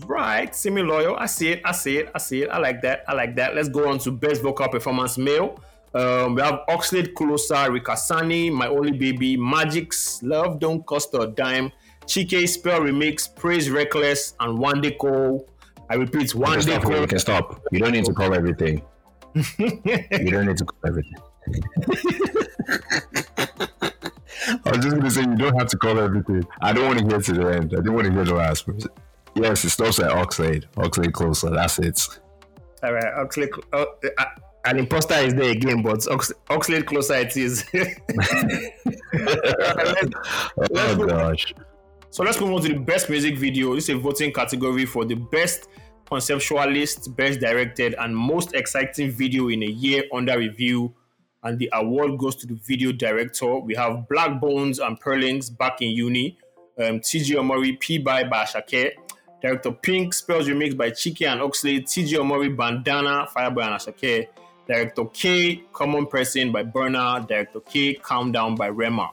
right, 0.06 0.54
Simi 0.54 0.82
loyal. 0.82 1.16
I 1.16 1.26
see 1.26 1.50
it. 1.50 1.62
I 1.64 1.72
see 1.72 1.98
it. 1.98 2.10
I 2.14 2.18
see 2.18 2.42
it. 2.42 2.50
I 2.50 2.58
like 2.58 2.82
that. 2.82 3.04
I 3.08 3.14
like 3.14 3.34
that. 3.34 3.56
Let's 3.56 3.68
go 3.68 3.88
on 3.88 3.98
to 4.00 4.12
best 4.12 4.42
vocal 4.42 4.68
performance 4.68 5.18
male. 5.18 5.58
Um, 5.92 6.36
we 6.36 6.42
have 6.42 6.60
Oxlade 6.68 7.14
Ku 7.14 7.30
Lo 7.30 7.36
Sa, 7.36 7.66
Rikasani, 7.66 8.52
My 8.52 8.68
Only 8.68 8.92
Baby, 8.92 9.36
Magixx 9.36 10.22
Love 10.22 10.58
Don't 10.60 10.84
Cost 10.86 11.14
a 11.14 11.26
Dime, 11.28 11.70
Chike 12.06 12.48
Spell 12.48 12.80
Remix, 12.80 13.32
Praise 13.34 13.70
Reckless, 13.70 14.34
and 14.40 14.58
Wande 14.58 14.96
Coal. 14.98 15.48
I 15.90 15.94
repeat, 15.94 16.30
Wande 16.30 16.82
Coal. 16.82 17.00
You 17.00 17.06
can 17.06 17.18
stop. 17.18 17.60
You 17.72 17.80
don't 17.80 17.92
need 17.92 18.04
to 18.04 18.12
call 18.12 18.34
everything 18.34 18.82
you 19.34 20.30
don't 20.30 20.46
need 20.46 20.56
to 20.58 20.64
call 20.64 20.78
everything. 20.86 21.14
I 24.64 24.70
was 24.70 24.84
just 24.84 24.96
gonna 24.96 25.10
say 25.10 25.22
you 25.22 25.36
don't 25.36 25.56
have 25.58 25.68
to 25.68 25.76
call 25.76 25.98
everything. 25.98 26.46
I 26.60 26.72
don't 26.72 26.86
want 26.86 26.98
to 27.00 27.06
hear 27.06 27.20
to 27.20 27.32
the 27.32 27.48
end. 27.48 27.72
I 27.72 27.76
didn't 27.76 27.94
want 27.94 28.06
to 28.06 28.12
hear 28.12 28.24
the 28.24 28.34
last 28.34 28.66
person. 28.66 28.90
Yes, 29.34 29.64
it 29.64 29.70
stops 29.70 29.98
at 29.98 30.10
Oxlade. 30.10 30.66
Oxlade 30.76 31.12
Ku 31.12 31.24
Lo 31.24 31.32
Sa. 31.32 31.50
That's 31.50 31.78
it. 31.78 32.00
All 32.82 32.92
right, 32.92 33.14
Oxlade. 33.14 33.50
Oh, 33.72 33.86
uh, 34.18 34.24
an 34.64 34.78
imposter 34.78 35.14
is 35.14 35.34
there 35.34 35.50
again, 35.50 35.82
but 35.82 36.06
Ox- 36.08 36.32
Oxlade 36.50 36.86
Ku 36.86 36.96
Lo 36.96 37.00
Sa 37.00 37.14
it 37.14 37.36
is. 37.36 37.64
let's, 37.74 38.00
let's 40.56 40.70
oh 40.70 41.06
gosh. 41.06 41.54
So 42.10 42.22
let's 42.22 42.40
move 42.40 42.52
on 42.52 42.62
to 42.62 42.68
the 42.68 42.78
best 42.78 43.10
music 43.10 43.36
video. 43.38 43.74
This 43.74 43.88
is 43.88 43.96
a 43.96 43.98
voting 43.98 44.32
category 44.32 44.86
for 44.86 45.04
the 45.04 45.16
best 45.16 45.68
conceptualist, 46.10 47.14
best 47.16 47.40
directed, 47.40 47.94
and 47.98 48.16
most 48.16 48.54
exciting 48.54 49.10
video 49.10 49.48
in 49.48 49.62
a 49.62 49.66
year 49.66 50.04
under 50.12 50.38
review. 50.38 50.94
And 51.42 51.58
the 51.58 51.68
award 51.72 52.18
goes 52.18 52.36
to 52.36 52.46
the 52.46 52.54
video 52.54 52.92
director. 52.92 53.58
We 53.58 53.74
have 53.74 54.06
Blaqbonez 54.10 54.84
and 54.84 54.98
Pearlings 54.98 55.50
back 55.50 55.82
in 55.82 55.90
uni. 55.90 56.38
Um, 56.78 57.00
TG 57.00 57.36
Omori, 57.36 57.78
P 57.78 57.98
by 57.98 58.24
Asake. 58.24 58.92
Director 59.42 59.72
Pink, 59.72 60.14
Spells 60.14 60.48
Remix 60.48 60.74
by 60.74 60.90
Chike 60.90 61.26
and 61.26 61.42
Oxley. 61.42 61.82
TG 61.82 62.14
Omori, 62.18 62.56
Bandana, 62.56 63.26
Fireboy 63.36 63.62
and 63.62 63.74
Asake. 63.74 64.28
Director 64.66 65.04
K, 65.12 65.62
Common 65.74 66.06
Person 66.06 66.50
by 66.50 66.64
Burna. 66.64 67.26
Director 67.28 67.60
K, 67.60 67.94
Calm 67.94 68.32
Down 68.32 68.54
by 68.54 68.68
Rema. 68.68 69.10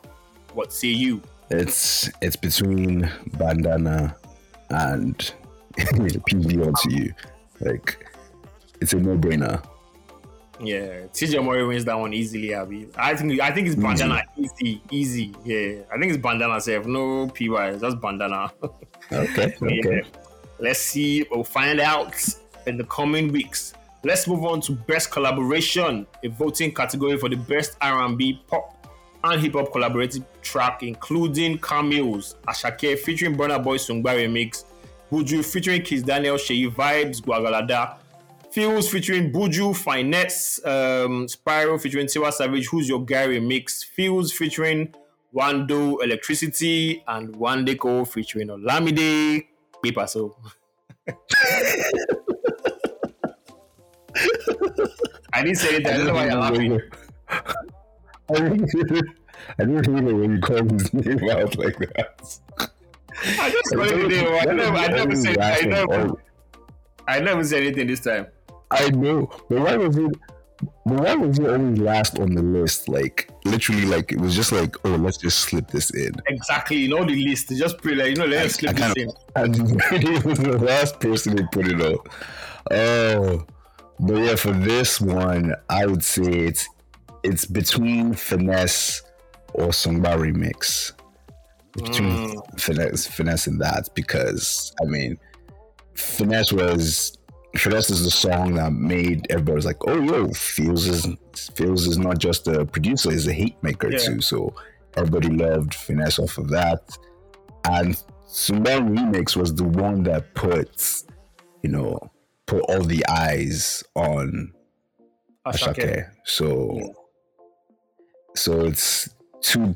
What 0.54 0.72
say 0.72 0.88
you? 0.88 1.22
It's 1.50 2.10
it's 2.22 2.38
between 2.38 3.12
Bandana 3.38 4.16
and 4.70 5.34
PV 5.78 6.68
onto 6.68 6.92
you. 6.92 7.14
Like, 7.60 8.08
it's 8.80 8.94
a 8.94 8.98
no 8.98 9.18
brainer. 9.18 9.64
Yeah, 10.64 11.08
TG 11.08 11.40
Omori 11.40 11.68
wins 11.68 11.86
that 11.86 11.98
one 11.98 12.14
easily. 12.14 12.54
Abby. 12.54 12.88
I 12.96 13.16
think 13.16 13.40
I 13.42 13.52
think 13.52 13.68
it's 13.68 13.76
bandana 13.76 14.24
easy, 14.38 14.82
easy. 14.92 15.34
Yeah, 15.44 15.82
I 15.92 15.98
think 15.98 16.14
it's 16.14 16.22
bandana 16.22 16.62
safe. 16.62 16.86
No 16.86 17.28
PY, 17.28 17.78
just 17.78 18.00
bandana. 18.00 18.52
okay, 19.12 19.56
okay. 19.62 19.82
Yeah. 19.84 20.02
Let's 20.60 20.80
see. 20.80 21.26
We'll 21.32 21.44
find 21.44 21.80
out 21.80 22.14
in 22.68 22.78
the 22.78 22.84
coming 22.84 23.32
weeks. 23.32 23.74
Let's 24.04 24.28
move 24.28 24.46
on 24.46 24.62
to 24.62 24.72
best 24.72 25.12
collaboration, 25.12 26.06
a 26.24 26.28
voting 26.28 26.74
category 26.74 27.18
for 27.18 27.30
the 27.30 27.36
best 27.36 27.78
R&B, 27.82 28.42
pop, 28.48 28.88
and 29.24 29.40
hip 29.40 29.54
hop 29.54 29.72
collaborative 29.72 30.24
track, 30.42 30.82
including 30.84 31.60
cameos, 31.60 32.36
Asake 32.48 32.98
featuring 33.00 33.36
Burna 33.36 33.64
Boy 33.64 33.78
Sungba 33.78 34.16
remix, 34.16 34.66
Buju 35.12 35.44
featuring 35.44 35.82
Kizz 35.82 36.06
Daniel, 36.06 36.38
Seyi 36.38 36.72
Vibez, 36.72 37.22
Gwagwalada. 37.22 37.98
Pheelz 38.54 38.90
featuring 38.90 39.32
Buju, 39.32 39.76
Finesse, 39.76 40.60
um, 40.66 41.26
Spyro 41.28 41.80
featuring 41.82 42.08
Tiwa 42.08 42.32
Savage, 42.32 42.68
Who's 42.68 42.88
Your 42.88 43.04
Gary 43.06 43.40
Mix, 43.40 43.84
Pheelz 43.98 44.32
featuring 44.32 44.94
Wando, 45.34 46.04
Electricity, 46.04 47.04
and 47.08 47.34
Wande 47.36 47.78
Coal 47.78 48.06
featuring 48.06 48.48
Olamide, 48.50 49.48
Paper. 49.84 50.08
So. 50.08 50.36
I 55.34 55.44
didn't 55.44 55.58
say 55.58 55.76
it. 55.76 55.88
I 55.88 55.98
don't 55.98 56.08
know 56.08 56.14
why 56.14 56.26
you're 56.26 56.36
laughing. 56.36 56.82
I 58.30 59.66
didn't 59.66 59.86
hear 59.88 60.10
it 60.10 60.14
when 60.16 60.36
you 60.36 60.40
called 60.42 60.72
his 60.72 60.94
name 60.94 61.30
out 61.30 61.58
like 61.58 61.78
that. 61.78 62.71
I 63.24 63.50
just 63.50 63.74
a 63.74 64.10
day. 64.10 64.40
I 64.40 64.46
never, 64.46 64.78
I 64.78 64.88
never 64.88 65.16
said, 65.16 65.38
I 65.40 65.62
never, 65.62 66.12
I 67.08 67.20
never 67.20 67.44
said 67.44 67.64
anything 67.64 67.88
this 67.88 68.02
time. 68.02 68.28
I 68.72 68.90
know, 68.90 69.30
but 69.50 69.62
why 69.62 69.78
was 69.78 69.98
it? 69.98 70.12
But 70.86 71.00
why 71.02 71.16
was 71.16 71.40
it 71.40 71.48
always 71.48 71.80
last 71.80 72.20
on 72.20 72.34
the 72.34 72.42
list? 72.42 72.88
Like 72.88 73.30
literally, 73.46 73.86
like 73.86 74.12
it 74.12 74.20
was 74.20 74.36
just 74.36 74.52
like, 74.52 74.76
oh, 74.86 74.96
let's 74.96 75.18
just 75.18 75.40
slip 75.40 75.68
this 75.68 75.92
in. 75.92 76.14
Exactly, 76.28 76.78
you 76.78 76.90
know 76.90 77.04
the 77.04 77.16
list. 77.26 77.50
Just 77.50 77.78
pray 77.80 77.96
like 77.96 78.10
you 78.12 78.16
know, 78.16 78.26
let's 78.26 78.56
slip 78.56 78.80
I 78.80 78.94
this 78.94 78.94
in. 78.98 79.12
And 79.36 79.56
he 80.02 80.12
was 80.28 80.40
the 80.40 80.58
last 80.60 81.00
person 81.00 81.38
to 81.38 81.48
put 81.52 81.68
it 81.68 81.82
on. 81.82 81.98
Oh, 82.72 83.46
but 84.00 84.16
yeah, 84.16 84.36
for 84.36 84.52
this 84.52 85.00
one, 85.00 85.54
I 85.70 85.86
would 85.86 86.04
say 86.04 86.24
it's 86.24 86.68
it's 87.24 87.46
between 87.46 88.14
finesse 88.14 89.04
or 89.54 89.68
Sungba 89.68 90.18
remix. 90.18 90.94
Between 91.74 92.12
Mm. 92.12 92.60
finesse, 92.60 93.08
finesse 93.08 93.48
and 93.48 93.62
that, 93.62 93.90
because 93.96 94.74
I 94.82 94.86
mean, 94.86 95.18
finesse 95.96 96.52
was 96.52 97.18
finesse 97.58 97.90
is 97.90 98.04
the 98.04 98.12
song 98.12 98.56
that 98.56 98.72
made 98.74 99.26
everybody 99.30 99.56
was 99.56 99.66
like, 99.66 99.78
oh 99.88 100.00
yo, 100.02 100.28
Pheelz 100.28 100.88
is 100.88 101.06
Pheelz 101.56 101.88
is 101.88 101.98
not 101.98 102.18
just 102.18 102.48
a 102.48 102.66
producer, 102.66 103.12
he's 103.12 103.28
a 103.28 103.34
hit 103.34 103.54
maker 103.64 103.90
Yeah. 103.92 103.98
too. 104.00 104.22
So 104.22 104.54
everybody 104.98 105.30
loved 105.30 105.74
finesse 105.74 106.20
off 106.20 106.38
of 106.38 106.50
that, 106.50 106.82
and 107.66 107.96
Sungba 108.28 108.80
remix 108.80 109.36
was 109.36 109.54
the 109.56 109.64
one 109.66 110.04
that 110.04 110.34
put, 110.36 111.04
you 111.64 111.70
know, 111.70 112.00
put 112.48 112.62
all 112.70 112.82
the 112.84 113.06
eyes 113.08 113.84
on 113.96 114.54
Asake. 115.46 115.76
Asake. 115.76 116.10
So, 116.26 116.94
so 118.36 118.66
it's 118.66 119.10
two 119.42 119.76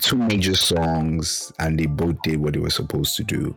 two 0.00 0.16
major 0.16 0.54
songs, 0.54 1.52
and 1.58 1.78
they 1.78 1.86
both 1.86 2.20
did 2.22 2.40
what 2.40 2.54
they 2.54 2.60
were 2.60 2.70
supposed 2.70 3.16
to 3.16 3.24
do. 3.24 3.56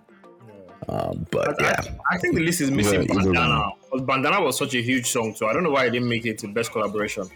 Um, 0.89 1.25
but 1.31 1.57
But 1.57 1.61
yeah, 1.61 1.81
I, 2.09 2.15
I 2.15 2.17
think 2.17 2.35
the 2.35 2.41
list 2.41 2.61
is 2.61 2.71
missing 2.71 3.05
Bandana. 3.07 3.69
Because 3.83 4.05
Bandana 4.05 4.41
was 4.41 4.57
such 4.57 4.73
a 4.75 4.81
huge 4.81 5.09
song, 5.09 5.35
so 5.35 5.47
I 5.47 5.53
don't 5.53 5.63
know 5.63 5.71
why 5.71 5.85
it 5.85 5.91
didn't 5.91 6.09
make 6.09 6.25
it 6.25 6.37
to 6.39 6.47
best 6.47 6.71
collaboration. 6.71 7.29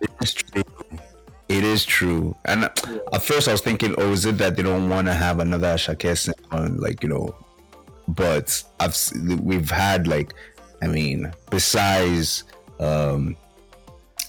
it 0.00 0.10
is 0.20 0.34
true. 0.34 0.62
It 1.48 1.64
is 1.64 1.84
true. 1.84 2.36
And 2.44 2.64
at 2.64 3.22
first, 3.22 3.48
I 3.48 3.52
was 3.52 3.60
thinking, 3.60 3.94
oh, 3.98 4.12
is 4.12 4.24
it 4.24 4.38
that 4.38 4.56
they 4.56 4.62
don't 4.62 4.88
want 4.88 5.08
to 5.08 5.14
have 5.14 5.40
another 5.40 5.74
Asake 5.74 6.32
on, 6.52 6.76
like 6.76 7.02
you 7.02 7.08
know? 7.08 7.34
But 8.06 8.62
I've 8.78 8.96
we've 9.40 9.70
had 9.70 10.06
like, 10.06 10.32
I 10.82 10.86
mean, 10.86 11.32
besides 11.50 12.44
um 12.78 13.36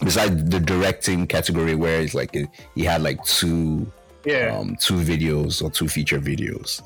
besides 0.04 0.44
the 0.50 0.60
directing 0.60 1.28
category 1.28 1.76
where 1.76 2.02
it's 2.02 2.14
like 2.14 2.36
he 2.76 2.84
had 2.84 3.02
like 3.02 3.24
two 3.24 3.92
Yeah. 4.26 4.58
um, 4.58 4.76
two 4.80 4.96
videos 4.96 5.62
or 5.64 5.70
two 5.72 5.88
feature 5.88 6.20
videos. 6.20 6.82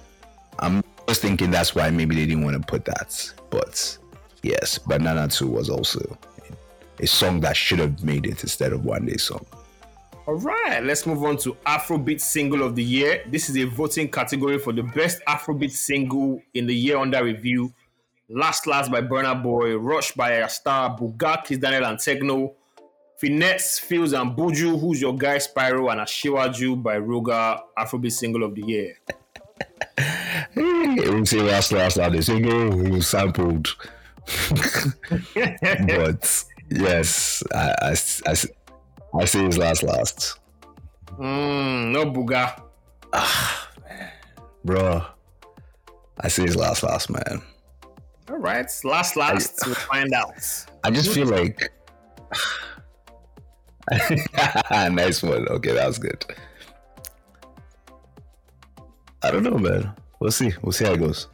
I'm 0.60 0.84
just 1.08 1.22
thinking 1.22 1.52
that's 1.52 1.76
why 1.76 1.90
maybe 1.92 2.16
they 2.16 2.26
didn't 2.26 2.44
want 2.44 2.56
to 2.60 2.66
put 2.66 2.86
that. 2.86 3.32
But 3.50 3.98
yes, 4.42 4.78
Banana 4.78 5.28
2 5.28 5.48
was 5.48 5.70
also 5.70 6.18
a 7.00 7.08
song 7.08 7.42
that 7.42 7.58
should 7.58 7.80
have 7.80 8.04
made 8.04 8.26
it 8.26 8.42
instead 8.44 8.72
of 8.72 8.86
One 8.86 9.06
Day 9.06 9.18
Song. 9.18 9.46
All 10.28 10.36
right, 10.36 10.82
let's 10.84 11.06
move 11.06 11.24
on 11.24 11.38
to 11.40 11.56
Afrobeat 11.68 12.20
Single 12.22 12.64
of 12.64 12.76
the 12.76 12.84
Year. 12.84 13.24
This 13.28 13.50
is 13.50 13.58
a 13.58 13.66
voting 13.66 14.10
category 14.10 14.58
for 14.58 14.74
the 14.74 14.82
best 14.82 15.22
Afrobeat 15.28 15.72
single 15.72 16.42
in 16.54 16.66
the 16.66 16.74
year 16.76 16.98
under 16.98 17.24
review. 17.24 17.72
Last 18.30 18.66
Last 18.66 18.90
by 18.90 19.02
Burna 19.02 19.42
Boy, 19.44 19.76
Rush 19.78 20.14
by 20.14 20.32
Ayra 20.32 20.50
Starr, 20.50 20.98
Bugatti, 20.98 21.60
Daniel 21.60 21.86
and 21.86 22.00
Tekno, 22.00 22.54
Finesse, 23.18 23.80
Pheelz 23.80 24.20
and 24.20 24.36
Buju, 24.38 24.80
Who's 24.80 25.02
Your 25.02 25.16
Guy, 25.16 25.38
Spyro, 25.38 25.92
and 25.92 26.02
Ashiwaju 26.02 26.84
by 26.84 26.98
Ruger, 26.98 27.60
Afrobeat 27.78 28.12
Single 28.12 28.44
of 28.44 28.56
the 28.56 28.62
Year. 28.62 28.98
Say 31.26 31.42
last, 31.42 31.72
last, 31.72 31.98
last. 31.98 32.24
Say 32.24 32.40
no, 32.40 32.72
it 32.72 33.02
sampled. 33.04 33.76
but 35.88 36.44
yes, 36.70 37.44
I, 37.54 37.76
I, 37.82 37.96
I, 38.28 38.36
I 39.20 39.26
say 39.26 39.46
it's 39.46 39.58
last, 39.58 39.84
last. 39.84 40.40
Mm, 41.18 41.92
no 41.92 42.06
Buga. 42.06 42.62
Bro, 44.66 45.06
I 46.20 46.28
say 46.28 46.44
it's 46.44 46.56
last, 46.56 46.84
last, 46.84 47.10
man. 47.10 47.42
All 48.30 48.38
right, 48.38 48.70
last, 48.84 49.16
last, 49.16 49.60
we'll 49.66 49.76
find 49.76 50.12
out. 50.14 50.34
I 50.84 50.92
just 50.92 51.14
feel 51.14 51.28
like 51.28 51.72
nice 54.72 55.22
one. 55.22 55.48
Okay, 55.48 55.72
that 55.72 55.88
was 55.88 56.00
good. 56.00 56.26
I 59.22 59.32
don't 59.32 59.44
know, 59.44 59.58
man. 59.58 59.92
We'll 60.20 60.32
see. 60.32 60.52
We'll 60.62 60.72
see 60.72 60.86
how 60.86 60.94
it 60.94 61.00
goes. 61.00 61.28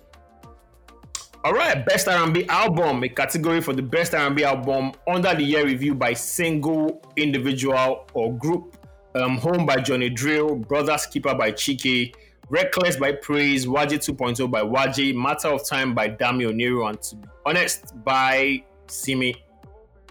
All 1.44 1.54
right, 1.54 1.84
best 1.86 2.08
R&B 2.08 2.46
album, 2.50 3.04
a 3.04 3.10
category 3.10 3.62
for 3.62 3.74
the 3.74 3.82
best 3.82 4.14
R&B 4.14 4.44
album 4.44 4.92
under 5.08 5.34
the 5.34 5.42
year 5.42 5.66
review 5.66 5.96
by 5.96 6.14
single, 6.14 7.02
individual, 7.16 8.08
or 8.14 8.38
group. 8.38 8.78
Um, 9.16 9.38
Home 9.40 9.66
by 9.66 9.78
Johnny 9.78 10.10
Drille, 10.10 10.56
Brothers 10.68 11.08
Keeper 11.08 11.34
by 11.34 11.52
Chike, 11.52 12.14
Reckless 12.50 12.96
by 12.96 13.14
Praise, 13.14 13.66
Waje 13.66 13.98
2.0 13.98 14.52
by 14.52 14.62
Waje, 14.62 15.16
Matter 15.16 15.48
of 15.48 15.68
Time 15.68 15.96
by 15.96 16.10
Dami 16.10 16.48
Oniru, 16.48 16.88
and 16.88 17.02
To 17.02 17.16
Be 17.16 17.28
Honest 17.46 18.04
by 18.04 18.64
Simi. 18.88 19.36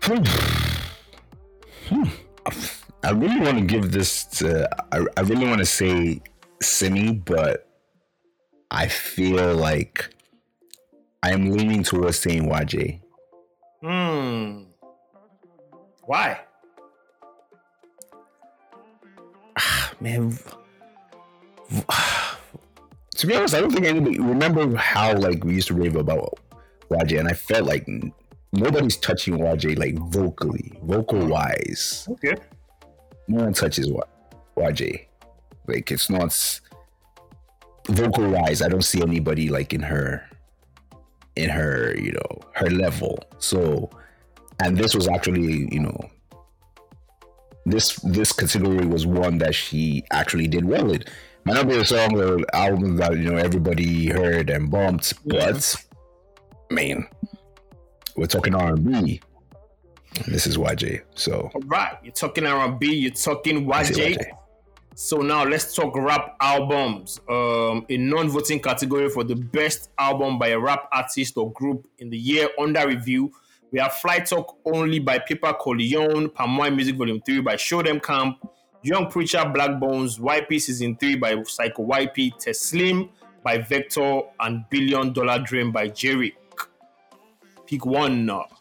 I 3.03 3.11
really 3.11 3.41
want 3.41 3.59
to 3.59 3.65
give 3.65 3.93
this 3.93 4.25
to. 4.39 4.69
I, 4.93 5.05
I 5.17 5.21
really 5.23 5.47
want 5.47 5.59
to 5.59 5.67
say 5.67 6.21
Simi, 6.61 7.13
but 7.13 7.67
I 8.71 8.89
feel 8.89 9.55
like 9.55 10.15
I 11.23 11.33
am 11.33 11.51
leaning 11.51 11.83
towards 11.83 12.19
saying 12.19 12.49
YJ. 12.49 13.01
Hmm. 13.83 14.65
Why? 16.05 16.41
man. 20.01 20.39
To 23.17 23.27
be 23.27 23.35
honest, 23.37 23.55
I 23.55 23.61
don't 23.61 23.71
think 23.71 23.85
anybody 23.85 24.19
remember 24.19 24.75
how 24.77 25.15
like 25.15 25.45
we 25.45 25.55
used 25.55 25.69
to 25.69 25.75
rave 25.75 25.95
about 25.95 26.39
YJ, 26.89 27.19
and 27.19 27.29
I 27.29 27.35
felt 27.35 27.67
like 27.67 27.87
nobody's 28.53 28.97
touching 28.97 29.39
YJ 29.39 29.79
like 29.79 29.97
vocally, 30.11 30.79
vocal 30.83 31.27
wise. 31.27 32.07
Okay. 32.11 32.37
No 33.29 33.45
one 33.45 33.53
touches 33.53 33.91
Y- 33.91 34.03
YJ. 34.57 35.07
Like 35.67 35.91
it's 35.91 36.11
not 36.11 36.61
vocal 37.89 38.29
wise. 38.31 38.63
I 38.63 38.69
don't 38.69 38.83
see 38.85 39.03
anybody 39.03 39.49
like 39.49 39.73
in 39.73 39.83
her, 39.83 40.25
in 41.37 41.49
her, 41.49 41.95
you 41.97 42.13
know, 42.13 42.41
her 42.55 42.71
level. 42.71 43.19
So, 43.39 43.91
and 44.63 44.77
this 44.77 44.95
was 44.95 45.09
actually, 45.09 45.69
you 45.73 45.81
know, 45.81 46.11
this 47.67 47.97
this 47.97 48.33
category 48.33 48.87
was 48.87 49.07
one 49.07 49.39
that 49.39 49.55
she 49.55 50.05
actually 50.13 50.49
did 50.49 50.65
well 50.65 50.91
in. 50.91 51.05
Might 51.45 51.55
not 51.55 51.69
be 51.69 51.77
a 51.77 51.85
song 51.85 52.19
or 52.19 52.39
album 52.53 52.97
that 52.97 53.17
you 53.17 53.31
know 53.31 53.37
everybody 53.37 54.09
heard 54.09 54.51
and 54.51 54.71
bumped, 54.71 55.15
but 55.27 55.75
I 56.71 56.75
mean, 56.75 57.07
we're 58.21 58.27
talking 58.27 58.55
R 58.55 58.75
and 58.75 58.85
B. 58.85 59.21
This 60.27 60.47
is 60.47 60.59
YJ, 60.59 61.01
so 61.15 61.51
All 61.55 61.61
right, 61.63 61.97
you're 62.03 62.13
talking 62.13 62.45
R&B, 62.45 62.93
you're 62.95 63.13
talking 63.13 63.65
YJ. 63.65 64.17
YJ. 64.17 64.31
So 64.95 65.19
now 65.19 65.45
let's 65.45 65.75
talk 65.75 65.97
rap 65.97 66.37
albums. 66.41 67.19
Um, 67.31 67.87
a 67.89 67.97
non-voting 67.97 68.61
category 68.61 69.09
for 69.09 69.25
the 69.25 69.37
best 69.37 69.91
album 69.99 70.39
by 70.39 70.49
a 70.49 70.59
rap 70.59 70.89
artist 70.93 71.39
or 71.39 71.51
group 71.53 71.87
in 71.99 72.11
the 72.11 72.19
year 72.19 72.51
under 72.59 72.87
review. 72.87 73.33
We 73.71 73.79
have 73.79 73.95
Flight 73.95 74.27
Talk 74.27 74.59
Only 74.67 74.99
by 74.99 75.21
Paper 75.21 75.55
Coleon, 75.55 76.29
Palmwine 76.29 76.77
Music 76.77 76.97
Volume 76.97 77.23
3 77.25 77.41
by 77.41 77.57
Show 77.57 77.81
Dem 77.81 78.01
Camp, 78.01 78.37
Young 78.83 79.09
Preacher 79.09 79.39
Blaqbonez, 79.39 80.19
YP 80.19 80.61
Season 80.61 80.95
3 80.97 81.17
by 81.17 81.43
Psycho 81.45 81.87
YP, 81.87 82.33
Teslim 82.45 83.09
by 83.43 83.57
Vector, 83.57 84.23
and 84.41 84.65
Billion 84.69 85.15
Dollar 85.15 85.39
Dream 85.39 85.73
by 85.73 85.89
Jerry. 85.89 86.35
Pick 87.71 87.87
one 87.87 88.27
now. 88.27 88.47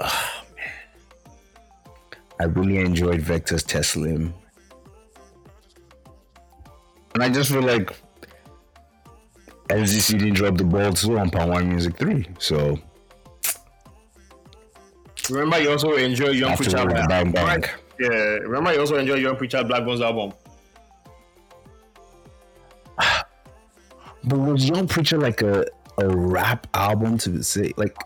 Oh, 0.00 0.32
I 2.40 2.44
really 2.44 2.78
enjoyed 2.78 3.22
Vector's 3.22 3.64
Teslim. 3.64 4.34
And 7.14 7.22
I 7.22 7.30
just 7.30 7.50
feel 7.50 7.62
like 7.62 7.96
LZC 9.68 10.18
didn't 10.18 10.34
drop 10.34 10.58
the 10.58 10.64
ball 10.64 10.92
too 10.92 11.18
on 11.18 11.30
Palmwine 11.30 11.68
Music 11.68 11.96
3. 11.96 12.26
So 12.38 12.78
Remember, 15.30 15.58
you 15.60 15.70
also 15.70 15.94
enjoy 15.94 16.30
Young 16.30 16.56
Preacher 16.56 16.84
Black 16.84 17.08
bang 17.08 17.32
bang. 17.32 17.64
Yeah, 17.98 18.10
remember, 18.10 18.74
you 18.74 18.80
also 18.80 18.96
enjoy 18.96 19.14
Young 19.14 19.36
Preacher 19.36 19.62
Blaqbonez 19.62 20.02
album. 20.02 20.34
But 24.26 24.38
was 24.38 24.68
Young 24.68 24.88
Preacher 24.88 25.18
like 25.18 25.42
a, 25.42 25.66
a 25.98 26.08
rap 26.08 26.66
album 26.74 27.18
to 27.18 27.42
say 27.42 27.72
like 27.76 27.96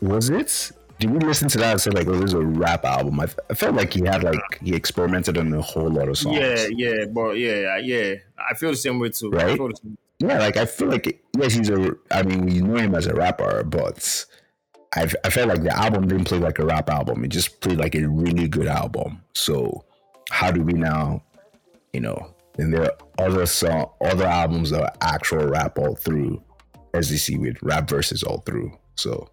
was 0.00 0.30
it? 0.30 0.72
did 0.98 1.10
we 1.10 1.20
listen 1.20 1.48
to 1.48 1.58
that 1.58 1.72
and 1.72 1.80
say 1.80 1.90
like, 1.90 2.06
oh, 2.08 2.14
this 2.14 2.30
is 2.30 2.34
a 2.34 2.44
rap 2.44 2.84
album? 2.84 3.20
I, 3.20 3.24
f- 3.24 3.38
I 3.50 3.54
felt 3.54 3.76
like 3.76 3.92
he 3.92 4.04
had 4.04 4.24
like 4.24 4.60
he 4.60 4.74
experimented 4.74 5.38
on 5.38 5.52
a 5.52 5.62
whole 5.62 5.90
lot 5.90 6.08
of 6.08 6.18
songs. 6.18 6.38
Yeah, 6.38 6.66
yeah, 6.72 7.04
but 7.06 7.32
yeah, 7.32 7.76
yeah. 7.78 8.14
I 8.38 8.54
feel 8.54 8.70
the 8.70 8.76
same 8.76 8.98
way 8.98 9.10
too. 9.10 9.30
Right? 9.30 9.56
the 9.56 9.96
Yeah, 10.18 10.38
like 10.38 10.56
I 10.56 10.66
feel 10.66 10.88
like 10.88 11.22
yes, 11.38 11.54
he's 11.54 11.70
a. 11.70 11.94
I 12.10 12.22
mean, 12.24 12.46
we 12.46 12.60
know 12.60 12.76
him 12.76 12.94
as 12.94 13.06
a 13.06 13.14
rapper, 13.14 13.62
but 13.62 14.26
I 14.94 15.08
I 15.24 15.30
felt 15.30 15.48
like 15.48 15.62
the 15.62 15.76
album 15.76 16.08
didn't 16.08 16.24
play 16.24 16.38
like 16.38 16.58
a 16.58 16.64
rap 16.66 16.90
album. 16.90 17.24
It 17.24 17.28
just 17.28 17.60
played 17.60 17.78
like 17.78 17.94
a 17.94 18.06
really 18.06 18.48
good 18.48 18.66
album. 18.66 19.22
So 19.34 19.84
how 20.30 20.50
do 20.50 20.62
we 20.62 20.72
now, 20.72 21.22
you 21.92 22.00
know? 22.00 22.34
And 22.58 22.74
there 22.74 22.82
are 22.84 22.92
other 23.18 23.46
song, 23.46 23.90
other 24.00 24.26
albums 24.26 24.70
that 24.70 24.82
are 24.82 24.92
actual 25.00 25.46
rap 25.46 25.78
all 25.78 25.94
through, 25.94 26.42
SDC 26.92 27.38
with 27.38 27.56
rap 27.62 27.88
verses 27.88 28.22
all 28.22 28.38
through. 28.38 28.76
So 28.96 29.28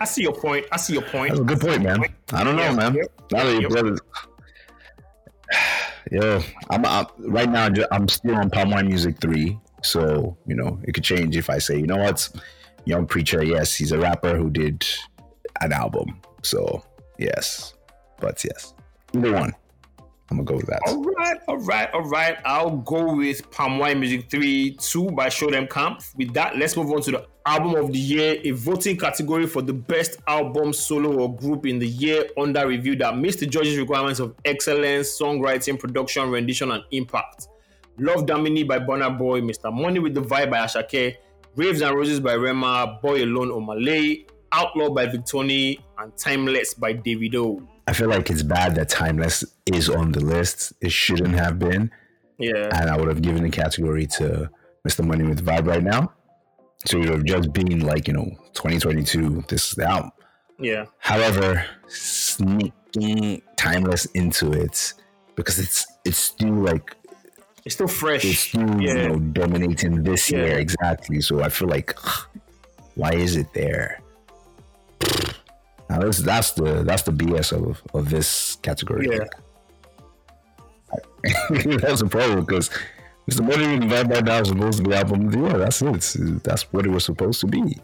I 0.00 0.04
see 0.04 0.22
your 0.22 0.32
point. 0.34 0.66
I 0.72 0.76
see 0.76 0.94
your 0.94 1.02
point. 1.02 1.30
that's 1.30 1.40
a 1.40 1.44
good 1.44 1.60
point, 1.60 1.82
man. 1.82 2.04
I 2.32 2.44
don't 2.44 2.56
know, 2.56 2.62
Yeah, 2.62 2.74
man. 2.74 2.94
yep, 2.94 3.22
Now 3.30 3.44
that 3.44 3.54
you 3.54 3.62
yep. 3.62 3.70
brought 3.70 4.00
I'm, 6.70 6.84
I'm 6.86 7.06
right 7.18 7.48
now. 7.50 7.68
I'm 7.90 8.08
still 8.08 8.36
on 8.36 8.50
Palm 8.50 8.70
Wine 8.70 8.86
Music 8.88 9.20
three, 9.20 9.58
so 9.82 10.36
you 10.46 10.54
know 10.54 10.78
it 10.84 10.92
could 10.92 11.04
change 11.04 11.36
if 11.36 11.50
I 11.50 11.58
say, 11.58 11.78
you 11.78 11.86
know 11.86 11.96
what, 11.96 12.28
Young 12.84 13.06
Preacher. 13.06 13.42
Yes, 13.42 13.74
he's 13.74 13.92
a 13.92 13.98
rapper 13.98 14.36
who 14.36 14.50
did 14.50 14.86
an 15.60 15.72
album. 15.72 16.20
So 16.42 16.84
yes, 17.18 17.74
but 18.20 18.42
yes, 18.44 18.74
either 19.14 19.32
one. 19.32 19.52
I'm 20.30 20.38
gonna 20.38 20.44
go 20.44 20.56
with 20.56 20.66
that. 20.66 20.80
All 20.86 21.02
right, 21.02 21.38
all 21.48 21.58
right, 21.58 21.92
all 21.92 22.04
right. 22.04 22.38
I'll 22.44 22.78
go 22.78 23.14
with 23.16 23.50
Palm 23.50 23.78
Wine 23.78 24.00
Music 24.00 24.30
3 24.30 24.76
2 24.76 25.10
by 25.10 25.28
Show 25.28 25.50
Dem 25.50 25.66
Camp. 25.66 26.02
With 26.16 26.32
that, 26.34 26.56
let's 26.56 26.76
move 26.76 26.90
on 26.90 27.02
to 27.02 27.10
the 27.10 27.26
album 27.44 27.74
of 27.74 27.92
the 27.92 27.98
year, 27.98 28.38
a 28.44 28.52
voting 28.52 28.96
category 28.96 29.46
for 29.46 29.62
the 29.62 29.72
best 29.72 30.16
album, 30.26 30.72
solo, 30.72 31.18
or 31.18 31.36
group 31.36 31.66
in 31.66 31.78
the 31.78 31.86
year 31.86 32.24
under 32.38 32.66
review 32.66 32.96
that 32.96 33.18
meets 33.18 33.36
the 33.36 33.46
judges' 33.46 33.76
requirements 33.78 34.20
of 34.20 34.34
excellence, 34.44 35.18
songwriting, 35.18 35.78
production, 35.78 36.30
rendition, 36.30 36.70
and 36.70 36.84
impact. 36.92 37.48
Love 37.98 38.24
Damini 38.24 38.66
by 38.66 38.78
Burna 38.78 39.16
Boy, 39.16 39.40
Mr. 39.40 39.72
Money 39.72 39.98
with 39.98 40.14
the 40.14 40.22
Vibe 40.22 40.50
by 40.50 40.58
Asake, 40.64 41.16
Rave 41.56 41.82
and 41.82 41.94
Roses 41.94 42.20
by 42.20 42.34
Rema, 42.34 42.98
Boy 43.02 43.24
Alone 43.24 43.50
Omah 43.50 43.84
Lay, 43.84 44.24
Outlaw 44.52 44.88
by 44.90 45.06
Victony, 45.06 45.78
and 45.98 46.16
Timeless 46.16 46.72
by 46.74 46.94
Davido. 46.94 47.66
I 47.86 47.92
feel 47.92 48.08
like 48.08 48.30
it's 48.30 48.42
bad 48.42 48.74
that 48.76 48.88
Timeless 48.88 49.44
is 49.66 49.88
on 49.88 50.12
the 50.12 50.20
list. 50.20 50.72
It 50.80 50.92
shouldn't 50.92 51.34
have 51.34 51.58
been, 51.58 51.90
Yeah. 52.38 52.70
and 52.72 52.88
I 52.88 52.96
would 52.96 53.08
have 53.08 53.22
given 53.22 53.42
the 53.42 53.50
category 53.50 54.06
to 54.18 54.50
Mr. 54.86 55.04
Money 55.04 55.24
with 55.24 55.44
Vibe 55.44 55.66
right 55.66 55.82
now. 55.82 56.12
So 56.86 56.98
it 56.98 57.08
would 57.08 57.18
have 57.18 57.24
just 57.24 57.52
been 57.52 57.80
like 57.80 58.08
you 58.08 58.14
know 58.14 58.30
2022. 58.54 59.44
This 59.48 59.70
is 59.70 59.74
the 59.74 59.86
album. 59.88 60.10
Yeah. 60.58 60.86
However, 60.98 61.64
sneaking 61.88 63.42
timeless 63.56 64.06
into 64.06 64.52
it 64.52 64.92
because 65.36 65.58
it's 65.58 65.86
it's 66.04 66.18
still 66.18 66.54
like 66.54 66.96
It's 67.64 67.74
still 67.76 67.88
fresh. 67.88 68.24
it's 68.24 68.40
still 68.40 68.80
Yeah. 68.80 68.94
you 68.94 69.08
know 69.08 69.18
dominating 69.18 70.02
this 70.02 70.30
Yeah. 70.30 70.38
year 70.44 70.58
exactly. 70.58 71.20
So 71.20 71.40
I 71.42 71.48
feel 71.48 71.68
like 71.68 71.96
why 72.94 73.12
is 73.14 73.36
it 73.36 73.52
there? 73.54 74.00
Now 75.92 75.98
that's 75.98 76.18
that's 76.20 76.52
the 76.52 76.84
that's 76.84 77.02
the 77.02 77.12
BS 77.12 77.52
of 77.52 77.82
of 77.92 78.08
this 78.08 78.56
category. 78.62 79.08
Yeah. 79.12 79.26
that's 81.80 82.00
a 82.00 82.06
problem 82.06 82.46
because 82.46 82.70
Mr. 83.30 83.42
Money 83.42 83.86
Vibe 83.86 84.10
right 84.10 84.24
now 84.24 84.40
is 84.40 84.48
supposed 84.48 84.78
to 84.78 84.88
be 84.88 84.94
album 84.94 85.26
of 85.26 85.32
the 85.32 85.38
year. 85.40 85.58
That's 85.58 85.82
it. 85.82 86.42
That's 86.42 86.62
what 86.72 86.86
it 86.86 86.88
was 86.88 87.04
supposed 87.04 87.42
to 87.42 87.46
be. 87.46 87.78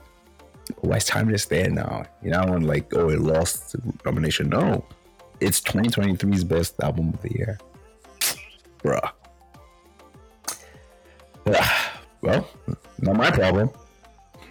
Why 0.78 0.96
is 0.96 1.04
Timeless 1.04 1.44
there 1.44 1.68
now? 1.68 2.06
You 2.22 2.30
know, 2.30 2.54
and 2.54 2.66
like, 2.66 2.94
oh, 2.94 3.10
it 3.10 3.20
lost 3.20 3.72
the 3.72 3.82
nomination. 4.06 4.48
No, 4.48 4.86
it's 5.40 5.60
2023's 5.60 6.44
best 6.44 6.80
album 6.82 7.10
of 7.12 7.20
the 7.20 7.34
year, 7.34 7.58
bruh. 8.82 9.10
Well, 12.20 12.48
not 12.98 13.14
my 13.14 13.30
problem. 13.30 13.70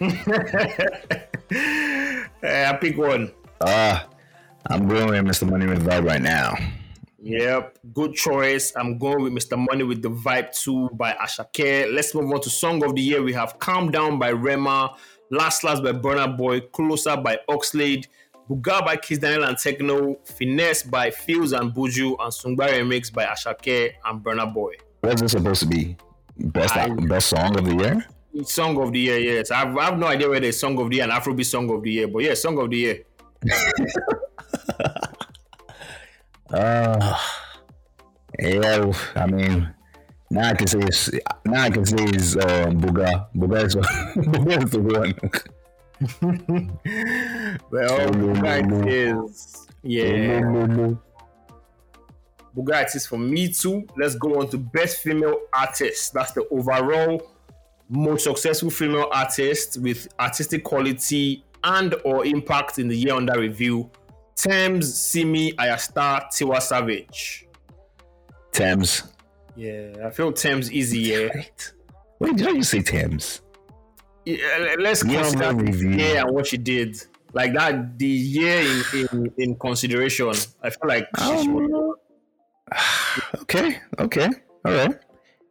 I 2.40 2.78
pick 2.80 2.96
one. 2.96 3.30
Ah, 3.60 4.06
I'm 4.68 4.86
going 4.88 5.08
with 5.08 5.24
Mr. 5.36 5.48
Money 5.48 5.66
with 5.66 5.84
Vibe 5.84 6.04
right 6.04 6.22
now. 6.22 6.54
Yep, 7.20 7.78
good 7.92 8.14
choice. 8.14 8.72
I'm 8.76 8.98
going 8.98 9.22
with 9.22 9.32
Mr. 9.32 9.58
Money 9.58 9.82
with 9.82 10.02
the 10.02 10.10
Vibe 10.10 10.52
2 10.56 10.90
by 10.92 11.12
Asake. 11.14 11.92
Let's 11.92 12.14
move 12.14 12.30
on 12.32 12.40
to 12.42 12.50
Song 12.50 12.84
of 12.84 12.94
the 12.94 13.02
Year. 13.02 13.22
We 13.22 13.32
have 13.32 13.58
Calm 13.58 13.90
Down 13.90 14.18
by 14.18 14.28
Rema, 14.30 14.94
Last 15.30 15.64
Last 15.64 15.82
by 15.82 15.92
Burna 15.92 16.36
Boy, 16.36 16.60
Ku 16.60 16.88
Lo 16.88 16.96
Sa 16.96 17.16
by 17.16 17.38
Oxlade, 17.48 18.06
Buga 18.48 18.84
by 18.84 18.96
Kizz 18.96 19.20
Daniel 19.20 19.44
and 19.44 19.56
Tekno, 19.56 20.16
Finesse 20.26 20.84
by 20.84 21.10
Pheelz 21.10 21.58
and 21.58 21.74
Buju, 21.74 22.16
and 22.20 22.32
Sungba 22.32 22.68
Remix 22.70 23.12
by 23.12 23.24
Asake 23.24 23.92
and 24.04 24.22
Burna 24.22 24.52
Boy. 24.52 24.74
What's 25.00 25.20
this 25.20 25.32
supposed 25.32 25.60
to 25.62 25.66
be? 25.66 25.96
Best 26.38 26.76
I- 26.76 26.88
best 26.88 27.28
song 27.28 27.58
of 27.58 27.64
the 27.64 27.74
year? 27.74 28.06
Song 28.44 28.80
of 28.80 28.92
the 28.92 29.00
Year, 29.00 29.18
yes. 29.18 29.50
I've, 29.50 29.76
I 29.76 29.86
have 29.86 29.98
no 29.98 30.06
idea 30.06 30.28
whether 30.28 30.46
it's 30.46 30.60
Song 30.60 30.78
of 30.78 30.88
the 30.90 30.96
Year 30.96 31.04
and 31.04 31.12
Afrobeat 31.12 31.46
Song 31.46 31.68
of 31.70 31.82
the 31.82 31.90
Year, 31.90 32.06
but 32.06 32.22
yeah, 32.22 32.34
Song 32.34 32.56
of 32.58 32.70
the 32.70 32.76
Year. 32.76 33.02
Uh, 36.50 37.18
yeah, 38.38 38.90
I 39.16 39.26
mean, 39.26 39.68
now 40.30 40.48
I 40.48 40.54
can 40.54 40.66
say 40.66 40.78
it's, 40.78 41.10
now 41.44 41.62
I 41.62 41.70
can 41.70 41.84
say 41.84 41.96
it's 41.98 42.36
um, 42.36 42.80
Buga. 42.80 43.26
Buga 43.36 43.64
is, 43.66 43.76
Buga 44.16 44.64
is 44.64 44.70
the 44.70 44.80
one. 44.80 45.14
Well, 47.70 48.08
Buga 48.10 48.86
is, 48.88 49.66
yeah. 49.82 50.40
Bugatti 52.56 52.96
is 52.96 53.06
for 53.06 53.18
me 53.18 53.52
too. 53.52 53.86
Let's 53.96 54.14
go 54.14 54.40
on 54.40 54.48
to 54.50 54.58
best 54.58 54.98
female 54.98 55.38
artist. 55.52 56.12
That's 56.12 56.32
the 56.32 56.48
overall 56.48 57.22
most 57.88 58.24
successful 58.24 58.70
female 58.70 59.08
artist 59.12 59.78
with 59.80 60.08
artistic 60.18 60.64
quality 60.64 61.44
and 61.64 61.94
or 62.04 62.24
impact 62.24 62.78
in 62.78 62.88
the 62.88 62.96
year 62.96 63.14
under 63.14 63.38
review. 63.38 63.90
Tems, 64.36 64.94
Simi, 64.94 65.52
Ayra 65.54 65.78
Starr, 65.80 66.28
Tiwa 66.32 66.60
Savage. 66.62 67.46
Tems. 68.52 69.02
Yeah, 69.56 69.92
I 70.06 70.10
feel 70.10 70.32
Tems 70.32 70.70
easy. 70.72 71.00
Yeah, 71.00 71.28
Wait, 71.34 71.72
wait, 72.20 72.36
did 72.36 72.46
I 72.48 72.52
just 72.54 72.70
say 72.70 72.82
Tems? 72.82 73.42
yeah 74.24 74.74
let's 74.78 75.02
Yeah, 75.04 75.22
consider 75.22 75.54
review. 75.54 75.90
year 75.90 76.18
and 76.26 76.34
what 76.34 76.46
she 76.46 76.58
did. 76.58 77.02
Like 77.32 77.52
that, 77.54 77.98
the 77.98 78.06
year 78.06 78.60
in 78.60 79.08
in, 79.12 79.32
in 79.38 79.54
consideration. 79.56 80.28
I 80.62 80.70
feel 80.70 80.86
like 80.88 81.06
should- 81.18 81.48
um, 81.48 81.94
Okay, 83.42 83.78
okay, 83.98 84.28
all 84.64 84.72
right. 84.72 84.98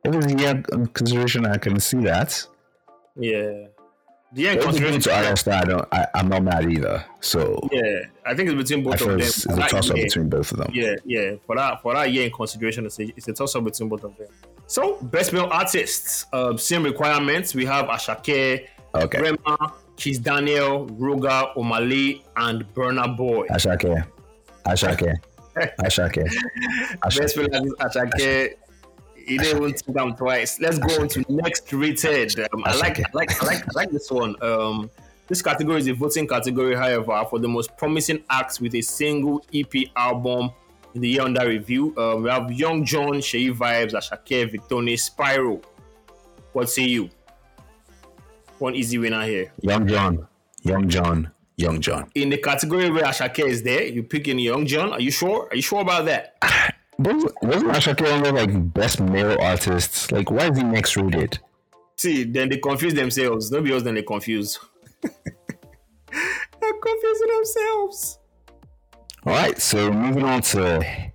If 0.06 0.16
it's 0.16 0.26
a 0.34 0.36
yeah 0.38 0.62
consideration, 0.94 1.46
I 1.46 1.58
can 1.58 1.80
see 1.80 1.98
that. 2.04 2.46
yeah, 3.18 3.68
the 4.34 4.42
year 4.42 4.52
in 4.52 4.58
If 4.58 4.64
it's 4.66 4.78
consideration. 4.80 5.36
to 5.36 5.56
I 5.56 5.64
don't. 5.64 5.88
I, 5.92 6.08
I'm 6.16 6.28
not 6.30 6.44
mad 6.44 6.72
either. 6.72 7.04
So 7.22 7.68
Yeah, 7.72 7.82
I 8.26 8.36
think 8.36 8.50
it's 8.50 8.58
between 8.58 8.84
both 8.84 9.02
of 9.02 9.08
them. 9.08 9.20
it's, 9.20 9.46
it's 9.46 9.58
a 9.58 9.68
toss 9.68 9.90
up 9.90 9.96
between 9.96 10.30
both 10.30 10.52
of 10.52 10.58
them. 10.58 10.72
Yeah, 10.74 10.96
yeah. 11.06 11.32
For 11.46 11.56
that, 11.56 11.82
for 11.82 11.94
that 11.94 12.12
year 12.12 12.26
in 12.26 12.32
consideration, 12.32 12.86
it's 12.86 13.00
a, 13.00 13.04
it's 13.16 13.28
a 13.28 13.34
toss 13.34 13.56
up 13.56 13.64
between 13.64 13.90
both 13.90 14.04
of 14.04 14.16
them. 14.18 14.28
So, 14.68 14.98
best 15.02 15.32
male 15.32 15.48
artists, 15.52 16.26
uh, 16.34 16.58
same 16.58 16.84
requirements. 16.84 17.56
We 17.56 17.64
have 17.66 17.86
Asake, 17.86 18.68
Okay, 18.96 19.22
Rema, 19.22 19.58
Kizz 19.96 20.22
Daniel, 20.22 20.88
Ruger, 20.88 21.56
Omali, 21.56 22.22
and 22.36 22.66
Burna 22.74 23.16
Boy. 23.16 23.48
Asake, 23.48 24.06
Asake, 24.66 25.14
Asake. 25.80 26.26
Best 27.18 27.38
male 27.38 27.72
artist, 27.80 27.98
Asake. 27.98 28.54
He 29.28 29.38
didn't 29.38 29.58
even 29.58 29.74
think 29.74 30.18
twice. 30.18 30.60
Let's 30.62 30.78
go 30.80 31.02
on 31.02 31.10
to 31.10 31.26
next 31.28 31.72
rated. 31.74 32.40
Um, 32.40 32.64
I 32.66 32.78
like, 32.78 33.00
I 33.00 33.04
like, 33.14 33.44
I 33.44 33.46
like, 33.46 33.64
I 33.68 33.72
like 33.76 33.92
this 33.92 34.10
one. 34.10 34.42
Um, 34.42 34.90
this 35.28 35.42
category 35.42 35.80
is 35.80 35.88
a 35.88 35.94
voting 35.94 36.26
category, 36.26 36.76
however, 36.76 37.26
for 37.30 37.38
the 37.38 37.48
most 37.50 37.76
promising 37.76 38.24
acts 38.30 38.62
with 38.62 38.74
a 38.76 38.82
single 38.82 39.46
EP 39.54 39.74
album 39.98 40.52
in 40.96 41.02
the 41.02 41.10
year 41.10 41.24
under 41.24 41.46
review. 41.46 41.94
Um, 41.98 42.24
we 42.24 42.30
have 42.30 42.50
Young 42.54 42.86
John, 42.86 43.16
Seyi 43.16 43.54
Vibez, 43.54 43.94
Asake, 43.94 44.50
Victony, 44.50 44.94
Spyro. 44.94 45.62
What 46.54 46.70
say 46.70 46.84
you? 46.84 47.10
One 48.60 48.76
easy 48.76 48.98
winner 48.98 49.26
here. 49.26 49.52
Young 49.60 49.86
John, 49.88 50.26
Young 50.64 50.88
John, 50.88 51.30
Young 51.58 51.82
John. 51.82 52.10
In 52.16 52.30
the 52.30 52.38
category 52.38 52.90
where 52.90 53.04
Asake 53.04 53.46
is 53.46 53.62
there, 53.62 53.84
you 53.84 54.04
pick 54.04 54.30
in 54.30 54.40
Young 54.40 54.66
John. 54.66 54.94
Are 54.94 55.02
you 55.02 55.12
sure? 55.12 55.50
Are 55.52 55.56
you 55.56 55.62
sure 55.62 55.82
about 55.82 56.06
that? 56.06 56.38
Wasn't, 57.00 57.44
wasn't 57.44 57.72
Asake 57.72 58.14
on 58.14 58.24
there 58.24 58.34
like 58.34 58.74
best 58.74 59.00
male 59.00 59.38
artists? 59.40 60.12
Like, 60.12 60.32
why 60.32 60.50
is 60.50 60.58
he 60.58 60.64
next 60.64 60.98
rated? 60.98 61.40
See, 61.98 62.24
then 62.24 62.50
they 62.50 62.58
confuse 62.58 62.94
themselves. 62.94 63.52
Nobody 63.52 63.74
else, 63.74 63.84
then 63.84 63.96
they 63.96 64.04
confuse. 64.04 64.60
They're 65.02 66.74
confusing 66.82 67.28
themselves. 67.36 68.20
All 69.26 69.34
right, 69.34 69.60
so 69.60 69.92
moving 69.92 70.24
on 70.24 70.42
to 70.42 71.12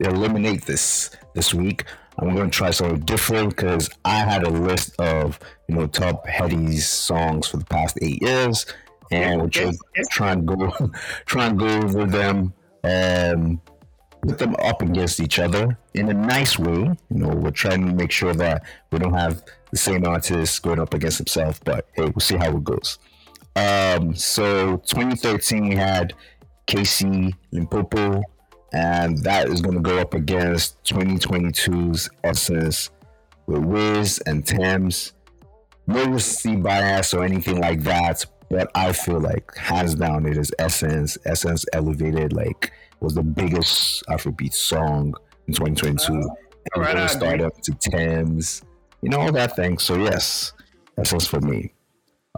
eliminate 0.00 0.64
this 0.64 1.10
this 1.34 1.52
week. 1.52 1.84
I'm 2.18 2.34
going 2.34 2.50
to 2.50 2.56
try 2.56 2.70
something 2.70 3.00
different 3.00 3.50
because 3.50 3.90
I 4.04 4.18
had 4.18 4.44
a 4.44 4.50
list 4.50 4.98
of 4.98 5.38
you 5.68 5.74
know 5.74 5.86
top 5.86 6.26
headies 6.26 6.82
songs 6.82 7.48
for 7.48 7.58
the 7.58 7.64
past 7.64 7.98
eight 8.00 8.22
years, 8.22 8.66
and 9.10 9.42
we're 9.42 9.48
trying, 9.48 9.78
trying 10.10 10.46
to 10.46 10.56
go 10.56 10.90
try 11.26 11.46
and 11.46 11.58
go 11.58 11.66
over 11.66 12.04
them 12.06 12.54
um 12.84 13.60
put 14.26 14.38
them 14.38 14.56
up 14.58 14.82
against 14.82 15.20
each 15.20 15.38
other 15.38 15.78
in 15.94 16.08
a 16.08 16.14
nice 16.14 16.58
way. 16.58 16.74
You 16.74 16.96
know, 17.10 17.28
we're 17.28 17.50
trying 17.50 17.86
to 17.86 17.94
make 17.94 18.10
sure 18.10 18.34
that 18.34 18.64
we 18.90 18.98
don't 18.98 19.14
have 19.14 19.42
the 19.70 19.76
same 19.76 20.04
artist 20.06 20.62
going 20.62 20.80
up 20.80 20.94
against 20.94 21.18
himself, 21.18 21.60
but 21.64 21.86
hey, 21.94 22.02
we'll 22.04 22.20
see 22.20 22.36
how 22.36 22.56
it 22.56 22.64
goes. 22.64 22.98
Um, 23.54 24.14
so 24.14 24.78
2013 24.78 25.68
we 25.68 25.76
had 25.76 26.12
Kcee 26.66 27.32
Limpopo, 27.52 28.22
and 28.72 29.18
that 29.22 29.48
is 29.48 29.60
going 29.60 29.76
to 29.76 29.82
go 29.82 29.98
up 29.98 30.14
against 30.14 30.82
2022's 30.84 32.10
Essence 32.24 32.90
with 33.46 33.64
Wiz 33.64 34.20
and 34.26 34.44
Tems. 34.44 35.12
No 35.86 36.04
recency 36.04 36.56
bias 36.56 37.14
or 37.14 37.24
anything 37.24 37.60
like 37.60 37.82
that, 37.84 38.26
but 38.50 38.70
I 38.74 38.92
feel 38.92 39.20
like 39.20 39.56
hands 39.56 39.94
down 39.94 40.26
it 40.26 40.36
is 40.36 40.52
Essence. 40.58 41.16
Essence 41.24 41.64
elevated 41.72 42.32
like 42.32 42.72
was 43.00 43.14
the 43.14 43.22
biggest 43.22 44.04
Afrobeat 44.06 44.54
song 44.54 45.14
in 45.46 45.54
2022. 45.54 46.12
Uh, 46.76 46.80
right, 46.80 47.10
started 47.10 47.42
up 47.42 47.60
to 47.62 47.72
Tems, 47.74 48.62
you 49.02 49.08
know 49.08 49.20
all 49.20 49.32
that 49.32 49.54
thing. 49.56 49.78
So 49.78 49.96
yes, 49.96 50.52
Essence 50.98 51.26
for 51.26 51.40
me. 51.40 51.72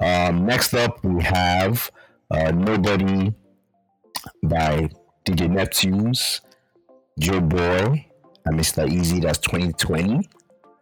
Um, 0.01 0.47
next 0.47 0.75
up 0.75 1.03
we 1.05 1.23
have 1.23 1.91
uh, 2.31 2.51
Nobody 2.53 3.35
by 4.43 4.91
DJ 5.25 5.49
Neptunes, 5.49 6.41
Joeboy, 7.21 8.05
and 8.45 8.59
Mr. 8.59 8.87
Eazi. 8.89 9.23
That's 9.23 9.39
2020. 9.39 10.29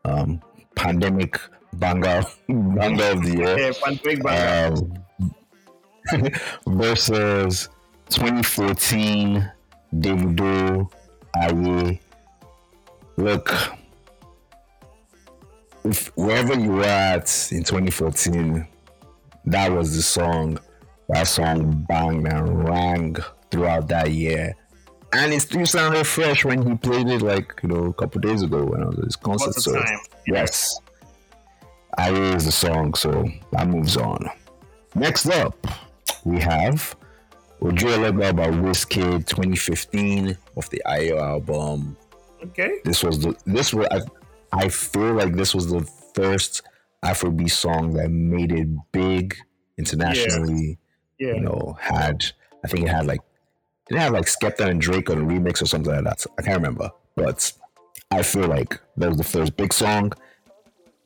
Um, 0.05 0.41
pandemic 0.75 1.39
banger, 1.75 2.23
banger 2.49 3.05
of 3.05 3.23
the 3.23 3.35
year. 3.37 3.59
Yeah, 3.59 3.73
pandemic 3.83 4.23
banger. 4.23 4.75
Um, 4.75 6.31
versus 6.67 7.69
2014 8.11 9.51
Davido, 9.95 10.91
Aye. 11.37 12.01
Look, 13.17 13.53
if 15.85 16.15
wherever 16.17 16.59
you 16.59 16.73
were 16.73 16.85
at 16.85 17.49
in 17.53 17.65
2014, 17.65 18.67
that 19.47 19.73
was 19.73 19.97
the 19.97 20.03
song. 20.03 20.59
That 21.09 21.29
song 21.29 21.85
banged 21.89 22.27
and 22.27 22.69
rang 22.69 23.17
throughout 23.51 23.89
that 23.89 24.11
year. 24.11 24.57
And 25.13 25.33
it 25.33 25.41
still 25.41 25.65
sounded 25.65 26.05
fresh 26.07 26.45
when 26.45 26.69
he 26.69 26.77
played 26.77 27.09
it 27.09 27.23
like, 27.23 27.61
you 27.63 27.69
know, 27.69 27.85
a 27.87 27.93
couple 27.95 28.21
days 28.21 28.43
ago 28.43 28.65
when 28.65 28.83
Aye 28.83 28.87
was 28.87 28.99
at 28.99 29.05
his 29.05 29.17
concert. 29.17 29.55
So 29.55 29.75
time. 29.75 29.99
yes. 30.27 30.81
I 31.97 32.11
is 32.11 32.45
the 32.45 32.53
song, 32.53 32.93
so 32.95 33.27
that 33.53 33.69
moves 33.69 33.97
on. 33.97 34.29
Next 34.95 35.27
up, 35.27 35.67
we 36.25 36.41
have 36.41 36.95
Ojuelegba 37.61 38.37
by 38.37 38.49
Wizkid 38.49 39.27
2015 39.27 40.37
of 40.57 40.69
the 40.71 40.83
Ayo 40.87 41.21
album. 41.21 41.97
Okay. 42.43 42.79
This 42.85 43.03
was 43.03 43.21
the 43.21 43.35
this 43.47 43.73
was 43.73 43.87
I, 43.91 44.01
I 44.53 44.69
feel 44.69 45.15
like 45.15 45.35
this 45.35 45.55
was 45.55 45.69
the 45.71 45.81
first 46.15 46.63
Afrobeat 47.05 47.51
song 47.51 47.95
that 47.95 48.11
made 48.11 48.53
it 48.53 48.69
big 48.93 49.37
internationally. 49.79 50.79
Yeah. 51.19 51.29
yeah. 51.29 51.35
You 51.35 51.41
know, 51.41 51.77
had 51.81 52.25
I 52.65 52.69
think 52.69 52.85
it 52.85 52.91
had 52.91 53.07
like 53.07 53.21
did 53.89 53.97
it 53.97 54.01
have 54.01 54.13
like 54.13 54.27
Skepta 54.27 54.69
and 54.69 54.81
Drake 54.81 55.11
on 55.11 55.19
a 55.19 55.25
remix 55.25 55.63
or 55.63 55.67
something 55.67 55.95
like 55.95 56.05
that? 56.05 56.27
I 56.39 56.43
can't 56.43 56.57
remember. 56.57 56.91
But 57.15 57.53
I 58.11 58.23
feel 58.23 58.47
like 58.47 58.79
that 58.97 59.09
was 59.09 59.19
the 59.19 59.25
first 59.25 59.57
big 59.57 59.73
song. 59.73 60.13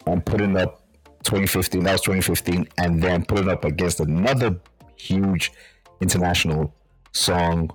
I'm 0.07 0.21
putting 0.21 0.57
up 0.57 0.83
2015, 1.25 1.85
that 1.85 1.93
was 1.93 2.01
2015, 2.01 2.69
and 2.79 3.03
then 3.03 3.25
putting 3.25 3.49
up 3.49 3.65
against 3.65 4.01
another 4.01 4.59
huge 4.97 5.53
international 6.01 6.75
song, 7.13 7.71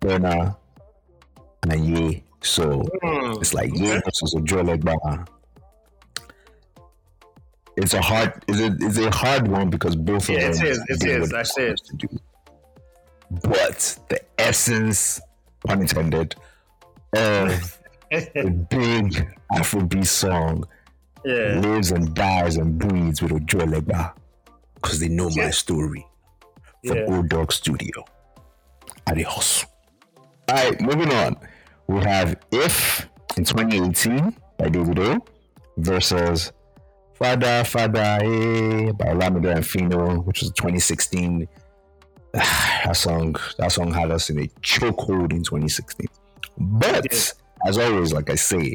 Burna 0.00 0.56
and 1.62 1.72
a 1.72 1.78
Ye. 1.78 2.22
So 2.42 2.82
mm. 3.02 3.40
it's 3.40 3.54
like 3.54 3.72
Ye 3.74 4.00
versus 4.04 4.34
Ojuelegba. 4.34 5.26
It's 7.76 7.92
a 7.92 8.00
hard, 8.00 8.32
it's 8.48 8.60
a, 8.60 8.86
it's 8.86 8.98
a 8.98 9.10
hard 9.10 9.48
one 9.48 9.68
because 9.68 9.96
both 9.96 10.30
yeah, 10.30 10.48
of 10.48 10.56
them. 10.56 10.66
It 10.66 10.70
is, 10.70 10.84
it 10.88 11.04
is. 11.04 11.32
I 11.32 11.42
said. 11.42 11.76
But 13.42 13.98
the 14.08 14.20
essence, 14.38 15.20
pun 15.66 15.82
intended, 15.82 16.36
of 17.12 17.78
a 18.12 18.50
big 18.50 19.28
Afrobeat 19.52 20.06
song 20.06 20.64
yeah. 21.24 21.60
lives 21.60 21.90
and 21.90 22.14
dies 22.14 22.56
and 22.56 22.78
breathes 22.78 23.20
with 23.20 23.32
Ojuelegba 23.32 24.14
because 24.76 25.00
they 25.00 25.08
know 25.08 25.28
my 25.30 25.50
story 25.50 26.06
from 26.84 26.96
yeah. 26.96 27.04
Old 27.08 27.28
Dog 27.28 27.52
Studio. 27.52 28.04
Adios. 29.08 29.64
All 30.48 30.54
right, 30.56 30.80
moving 30.80 31.12
on. 31.12 31.36
We 31.86 32.00
have 32.00 32.36
If 32.50 33.08
in 33.36 33.44
2018 33.44 34.36
by 34.58 34.68
Davido 34.68 35.24
versus 35.76 36.52
Fada 37.14 37.64
Fada 37.64 38.18
eh, 38.22 38.92
by 38.92 39.06
Olamide 39.06 39.56
and 39.56 39.64
Phyno, 39.64 40.24
which 40.24 40.40
was 40.42 40.50
2016. 40.52 41.48
that 42.32 42.96
song, 42.96 43.36
that 43.58 43.72
song 43.72 43.92
had 43.92 44.10
us 44.10 44.28
in 44.30 44.38
a 44.40 44.46
chokehold 44.60 45.32
in 45.32 45.42
2016. 45.42 46.06
But 46.58 47.34
as 47.64 47.78
always, 47.78 48.12
like 48.12 48.30
I 48.30 48.34
say, 48.34 48.74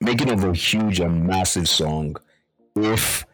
making 0.00 0.30
of 0.30 0.44
a 0.44 0.54
huge 0.54 1.00
and 1.00 1.26
massive 1.26 1.68
song, 1.68 2.16
if 2.76 3.26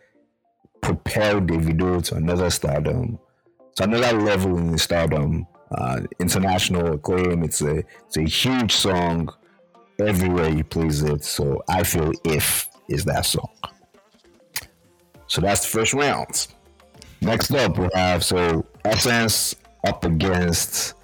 propel 0.84 1.40
Davido 1.40 2.02
to 2.04 2.14
another 2.16 2.50
stardom, 2.50 3.18
to 3.76 3.84
another 3.84 4.20
level 4.20 4.58
in 4.58 4.76
stardom, 4.76 5.46
uh, 5.70 6.00
international 6.20 6.92
acclaim. 6.94 7.42
It's 7.42 7.62
a 7.62 7.78
it's 8.06 8.16
a 8.18 8.22
huge 8.22 8.72
song 8.72 9.32
everywhere 9.98 10.50
he 10.50 10.62
plays 10.62 11.02
it. 11.02 11.24
So 11.24 11.64
I 11.68 11.82
feel 11.82 12.12
if 12.24 12.68
is 12.88 13.04
that 13.06 13.24
song. 13.24 13.48
So 15.26 15.40
that's 15.40 15.62
the 15.62 15.68
first 15.68 15.94
round. 15.94 16.48
Next 17.22 17.50
up 17.52 17.78
we 17.78 17.88
have 17.94 18.22
so 18.22 18.66
Essence 18.84 19.56
up 19.86 20.04
against 20.04 20.94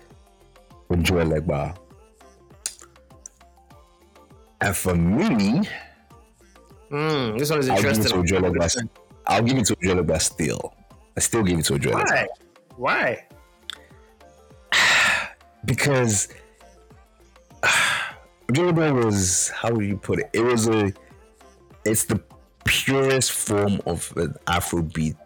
Ojuelegba. 0.90 1.76
And 4.60 4.76
for 4.76 4.94
me, 4.94 5.66
mm, 6.90 7.38
this 7.38 7.48
one 7.48 7.60
is 7.60 7.68
interesting. 7.68 8.90
I'll 9.26 9.42
give 9.42 9.58
it 9.58 9.66
to 9.66 9.76
Ojuelegba 9.76 10.20
still. 10.20 10.74
I 11.16 11.20
still 11.20 11.42
give 11.42 11.58
it 11.58 11.64
to 11.66 11.74
Ojo 11.74 11.92
Why? 11.92 12.26
Why? 12.76 13.26
because 15.64 16.28
Ojo 18.50 18.94
was 18.94 19.50
how 19.50 19.72
would 19.72 19.84
you 19.84 19.96
put 19.96 20.20
it? 20.20 20.30
It 20.32 20.40
was 20.40 20.68
a 20.68 20.92
it's 21.84 22.04
the 22.04 22.20
purest 22.64 23.32
form 23.32 23.80
of 23.86 24.12
an 24.16 24.34
Afrobeat 24.46 25.16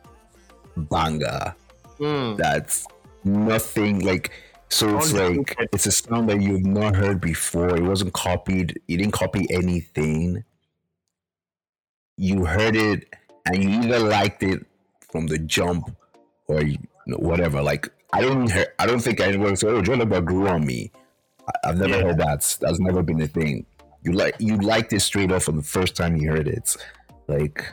banger. 0.76 1.54
Mm. 1.98 2.36
That's 2.36 2.86
nothing 3.24 4.00
like 4.00 4.32
so 4.68 4.96
it's 4.96 5.12
like 5.12 5.56
it's 5.72 5.86
a 5.86 5.92
sound 5.92 6.28
that 6.30 6.40
you've 6.40 6.66
not 6.66 6.96
heard 6.96 7.20
before. 7.20 7.76
It 7.76 7.82
wasn't 7.82 8.12
copied. 8.12 8.80
You 8.88 8.98
didn't 8.98 9.12
copy 9.12 9.46
anything. 9.50 10.44
You 12.16 12.44
heard 12.44 12.74
it 12.74 13.14
and 13.46 13.62
you 13.62 13.70
either 13.70 13.98
liked 13.98 14.42
it 14.42 14.64
from 15.10 15.26
the 15.26 15.38
jump 15.38 15.94
or 16.46 16.62
you 16.62 16.78
know, 17.06 17.16
whatever. 17.18 17.62
Like 17.62 17.88
I 18.12 18.20
don't 18.20 18.50
hear, 18.50 18.72
I 18.78 18.86
don't 18.86 19.00
think 19.00 19.20
anyone 19.20 19.56
said, 19.56 19.70
"Oh, 19.70 19.82
Joe 19.82 20.04
grew 20.20 20.48
on 20.48 20.66
me." 20.66 20.92
I, 21.46 21.68
have 21.68 21.78
never 21.78 21.96
yeah. 21.96 22.02
heard 22.02 22.18
that. 22.18 22.56
That's 22.60 22.80
never 22.80 23.02
been 23.02 23.20
a 23.20 23.26
thing. 23.26 23.66
You 24.02 24.12
like 24.12 24.36
you 24.38 24.56
liked 24.56 24.92
it 24.92 25.00
straight 25.00 25.32
off 25.32 25.44
from 25.44 25.56
the 25.56 25.62
first 25.62 25.96
time 25.96 26.16
you 26.16 26.30
heard 26.30 26.48
it. 26.48 26.76
Like 27.26 27.64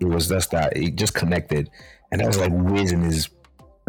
it 0.00 0.06
was 0.06 0.28
just 0.28 0.50
that 0.50 0.76
it 0.76 0.96
just 0.96 1.14
connected, 1.14 1.70
and 2.10 2.20
that 2.20 2.26
was 2.26 2.38
like 2.38 2.52
Wiz 2.52 2.92
in 2.92 3.02
his 3.02 3.28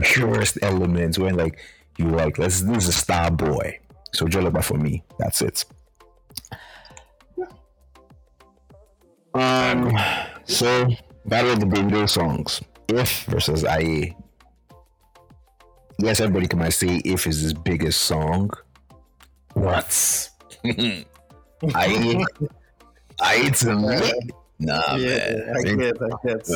purest 0.01 0.57
elements. 0.61 1.17
When 1.17 1.35
like 1.35 1.59
you 1.97 2.09
like, 2.09 2.37
let's 2.37 2.61
this 2.61 2.83
is 2.83 2.89
a 2.89 2.93
star 2.93 3.31
boy. 3.31 3.79
So 4.13 4.27
Joe 4.27 4.49
for 4.61 4.77
me, 4.77 5.03
that's 5.19 5.41
it. 5.41 5.65
Um, 9.33 9.91
so 10.45 10.87
Battle 11.25 11.51
of 11.51 11.59
the 11.59 11.65
Davido 11.65 12.07
songs. 12.07 12.61
If 12.87 13.25
versus 13.25 13.65
Aye. 13.65 14.15
Yes, 15.99 16.19
everybody 16.19 16.47
can 16.47 16.59
might 16.59 16.69
say 16.69 17.01
if 17.05 17.25
is 17.25 17.41
his 17.41 17.53
biggest 17.53 18.01
song. 18.01 18.51
What? 19.53 20.29
Aye? 20.65 22.23
Aye 23.21 23.49
to 23.49 23.75
me? 23.75 24.31
Nah, 24.59 24.95
yeah, 24.95 25.17
man. 25.17 25.53
I 25.57 25.61
get, 25.63 25.97
I 26.01 26.27
get. 26.27 26.49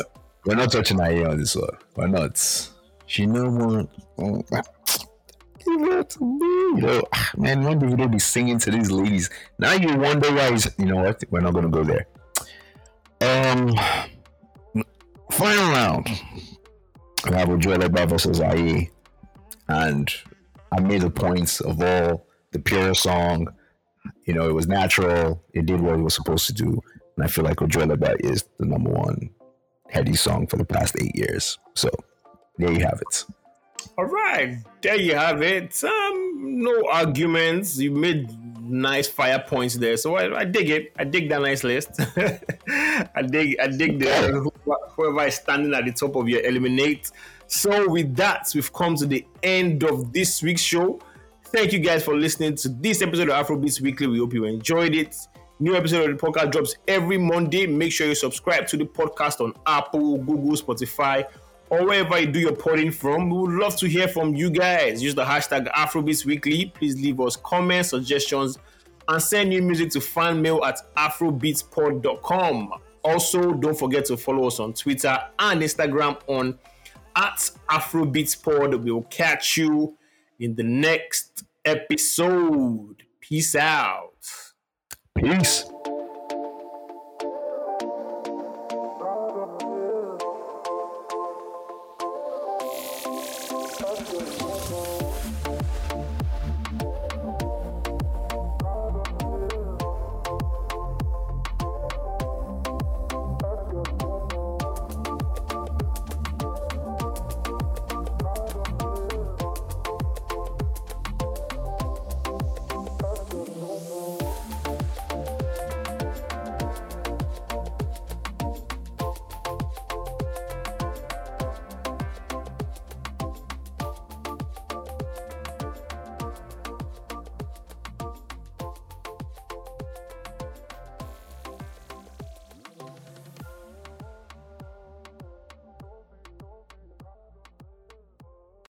We're 0.46 0.54
not 0.54 0.72
touching 0.72 1.00
Aye 1.00 1.24
on 1.24 1.38
this 1.38 1.56
one. 1.56 1.68
We're 1.96 2.06
not. 2.06 2.68
She 3.06 3.26
know 3.26 3.50
what. 3.50 3.88
Give 5.64 5.82
it 5.82 6.10
to 6.10 6.24
me. 6.24 6.82
Yo, 6.82 7.02
man, 7.36 7.64
one 7.64 7.78
day 7.78 7.86
we 7.86 7.96
don't 7.96 8.10
be 8.10 8.18
singing 8.18 8.58
to 8.60 8.70
these 8.70 8.90
ladies. 8.90 9.30
Now 9.58 9.72
you 9.72 9.96
wonder 9.96 10.32
why 10.32 10.52
he's, 10.52 10.70
you 10.78 10.86
know 10.86 10.96
what? 10.96 11.22
We're 11.30 11.40
not 11.40 11.54
gonna 11.54 11.68
go 11.68 11.82
there. 11.82 12.06
Um 13.20 13.74
Final 15.40 15.72
round. 15.72 16.06
we 17.24 17.34
have 17.34 17.48
Ojuelegba 17.48 18.06
versus 18.06 18.42
Aye, 18.42 18.90
and 19.68 20.14
I 20.70 20.80
made 20.80 21.00
the 21.00 21.08
points 21.08 21.62
of 21.62 21.80
all 21.80 22.26
the 22.52 22.58
pure 22.58 22.94
song. 22.94 23.48
You 24.26 24.34
know, 24.34 24.50
it 24.50 24.52
was 24.52 24.68
natural. 24.68 25.42
It 25.54 25.64
did 25.64 25.80
what 25.80 25.94
it 25.94 26.02
was 26.02 26.12
supposed 26.12 26.46
to 26.48 26.52
do, 26.52 26.78
and 27.16 27.24
I 27.24 27.26
feel 27.26 27.42
like 27.42 27.56
Ojuelegba 27.56 28.16
is 28.20 28.44
the 28.58 28.66
number 28.66 28.90
one 28.90 29.30
heady 29.88 30.14
song 30.14 30.46
for 30.46 30.58
the 30.58 30.64
past 30.66 30.94
eight 31.00 31.16
years. 31.16 31.58
So 31.72 31.88
there 32.58 32.72
you 32.72 32.80
have 32.80 33.00
it. 33.00 33.24
All 33.96 34.04
right, 34.04 34.58
there 34.82 34.96
you 34.96 35.14
have 35.14 35.40
it. 35.40 35.82
Um, 35.82 36.60
no 36.62 36.86
arguments. 36.92 37.78
You 37.78 37.92
made 37.92 38.28
nice 38.70 39.08
fire 39.08 39.42
points 39.46 39.76
there, 39.76 39.96
so 39.96 40.16
I, 40.16 40.40
I 40.40 40.44
dig 40.44 40.70
it. 40.70 40.92
I 40.98 41.04
dig 41.04 41.28
that 41.30 41.42
nice 41.42 41.64
list. 41.64 41.90
I 42.68 43.22
dig, 43.22 43.56
I 43.60 43.68
dig 43.68 43.98
the 43.98 44.50
whoever 44.96 45.26
is 45.26 45.36
standing 45.36 45.74
at 45.74 45.84
the 45.84 45.92
top 45.92 46.16
of 46.16 46.28
your 46.28 46.40
eliminate. 46.42 47.10
So 47.46 47.88
with 47.88 48.14
that, 48.16 48.48
we've 48.54 48.72
come 48.72 48.94
to 48.96 49.06
the 49.06 49.26
end 49.42 49.82
of 49.84 50.12
this 50.12 50.42
week's 50.42 50.62
show. 50.62 51.00
Thank 51.46 51.72
you 51.72 51.80
guys 51.80 52.04
for 52.04 52.16
listening 52.16 52.54
to 52.56 52.68
this 52.68 53.02
episode 53.02 53.28
of 53.28 53.46
Afrobeats 53.46 53.80
Weekly. 53.80 54.06
We 54.06 54.18
hope 54.18 54.32
you 54.32 54.44
enjoyed 54.44 54.94
it. 54.94 55.16
New 55.58 55.74
episode 55.74 56.08
of 56.08 56.18
the 56.18 56.26
podcast 56.26 56.52
drops 56.52 56.76
every 56.86 57.18
Monday. 57.18 57.66
Make 57.66 57.92
sure 57.92 58.06
you 58.06 58.14
subscribe 58.14 58.66
to 58.68 58.76
the 58.76 58.84
podcast 58.84 59.40
on 59.40 59.52
Apple, 59.66 60.18
Google, 60.18 60.56
Spotify, 60.56 61.24
or 61.70 61.86
wherever 61.86 62.18
you 62.18 62.26
do 62.26 62.40
your 62.40 62.54
potting 62.54 62.90
from. 62.90 63.30
We 63.30 63.38
would 63.38 63.52
love 63.52 63.76
to 63.76 63.88
hear 63.88 64.08
from 64.08 64.34
you 64.34 64.50
guys. 64.50 65.02
Use 65.02 65.14
the 65.14 65.24
hashtag 65.24 65.72
Afrobeats 65.72 66.26
Weekly. 66.26 66.66
Please 66.74 67.00
leave 67.00 67.20
us 67.20 67.36
comments, 67.36 67.90
suggestions, 67.90 68.58
and 69.08 69.22
send 69.22 69.50
new 69.50 69.62
music 69.62 69.90
to 69.90 70.00
fanmail 70.00 70.64
at 70.66 70.80
afrobeatspod.com. 70.96 72.72
Also, 73.02 73.52
don't 73.54 73.78
forget 73.78 74.04
to 74.06 74.16
follow 74.16 74.46
us 74.46 74.60
on 74.60 74.74
Twitter 74.74 75.16
and 75.38 75.62
Instagram 75.62 76.20
on 76.26 76.58
at 77.16 77.50
Afrobeatspod. 77.70 78.82
We 78.82 78.90
will 78.92 79.02
catch 79.04 79.56
you 79.56 79.96
in 80.38 80.54
the 80.54 80.62
next 80.62 81.44
episode. 81.64 83.02
Peace 83.20 83.54
out. 83.54 84.12
Peace. 85.16 85.64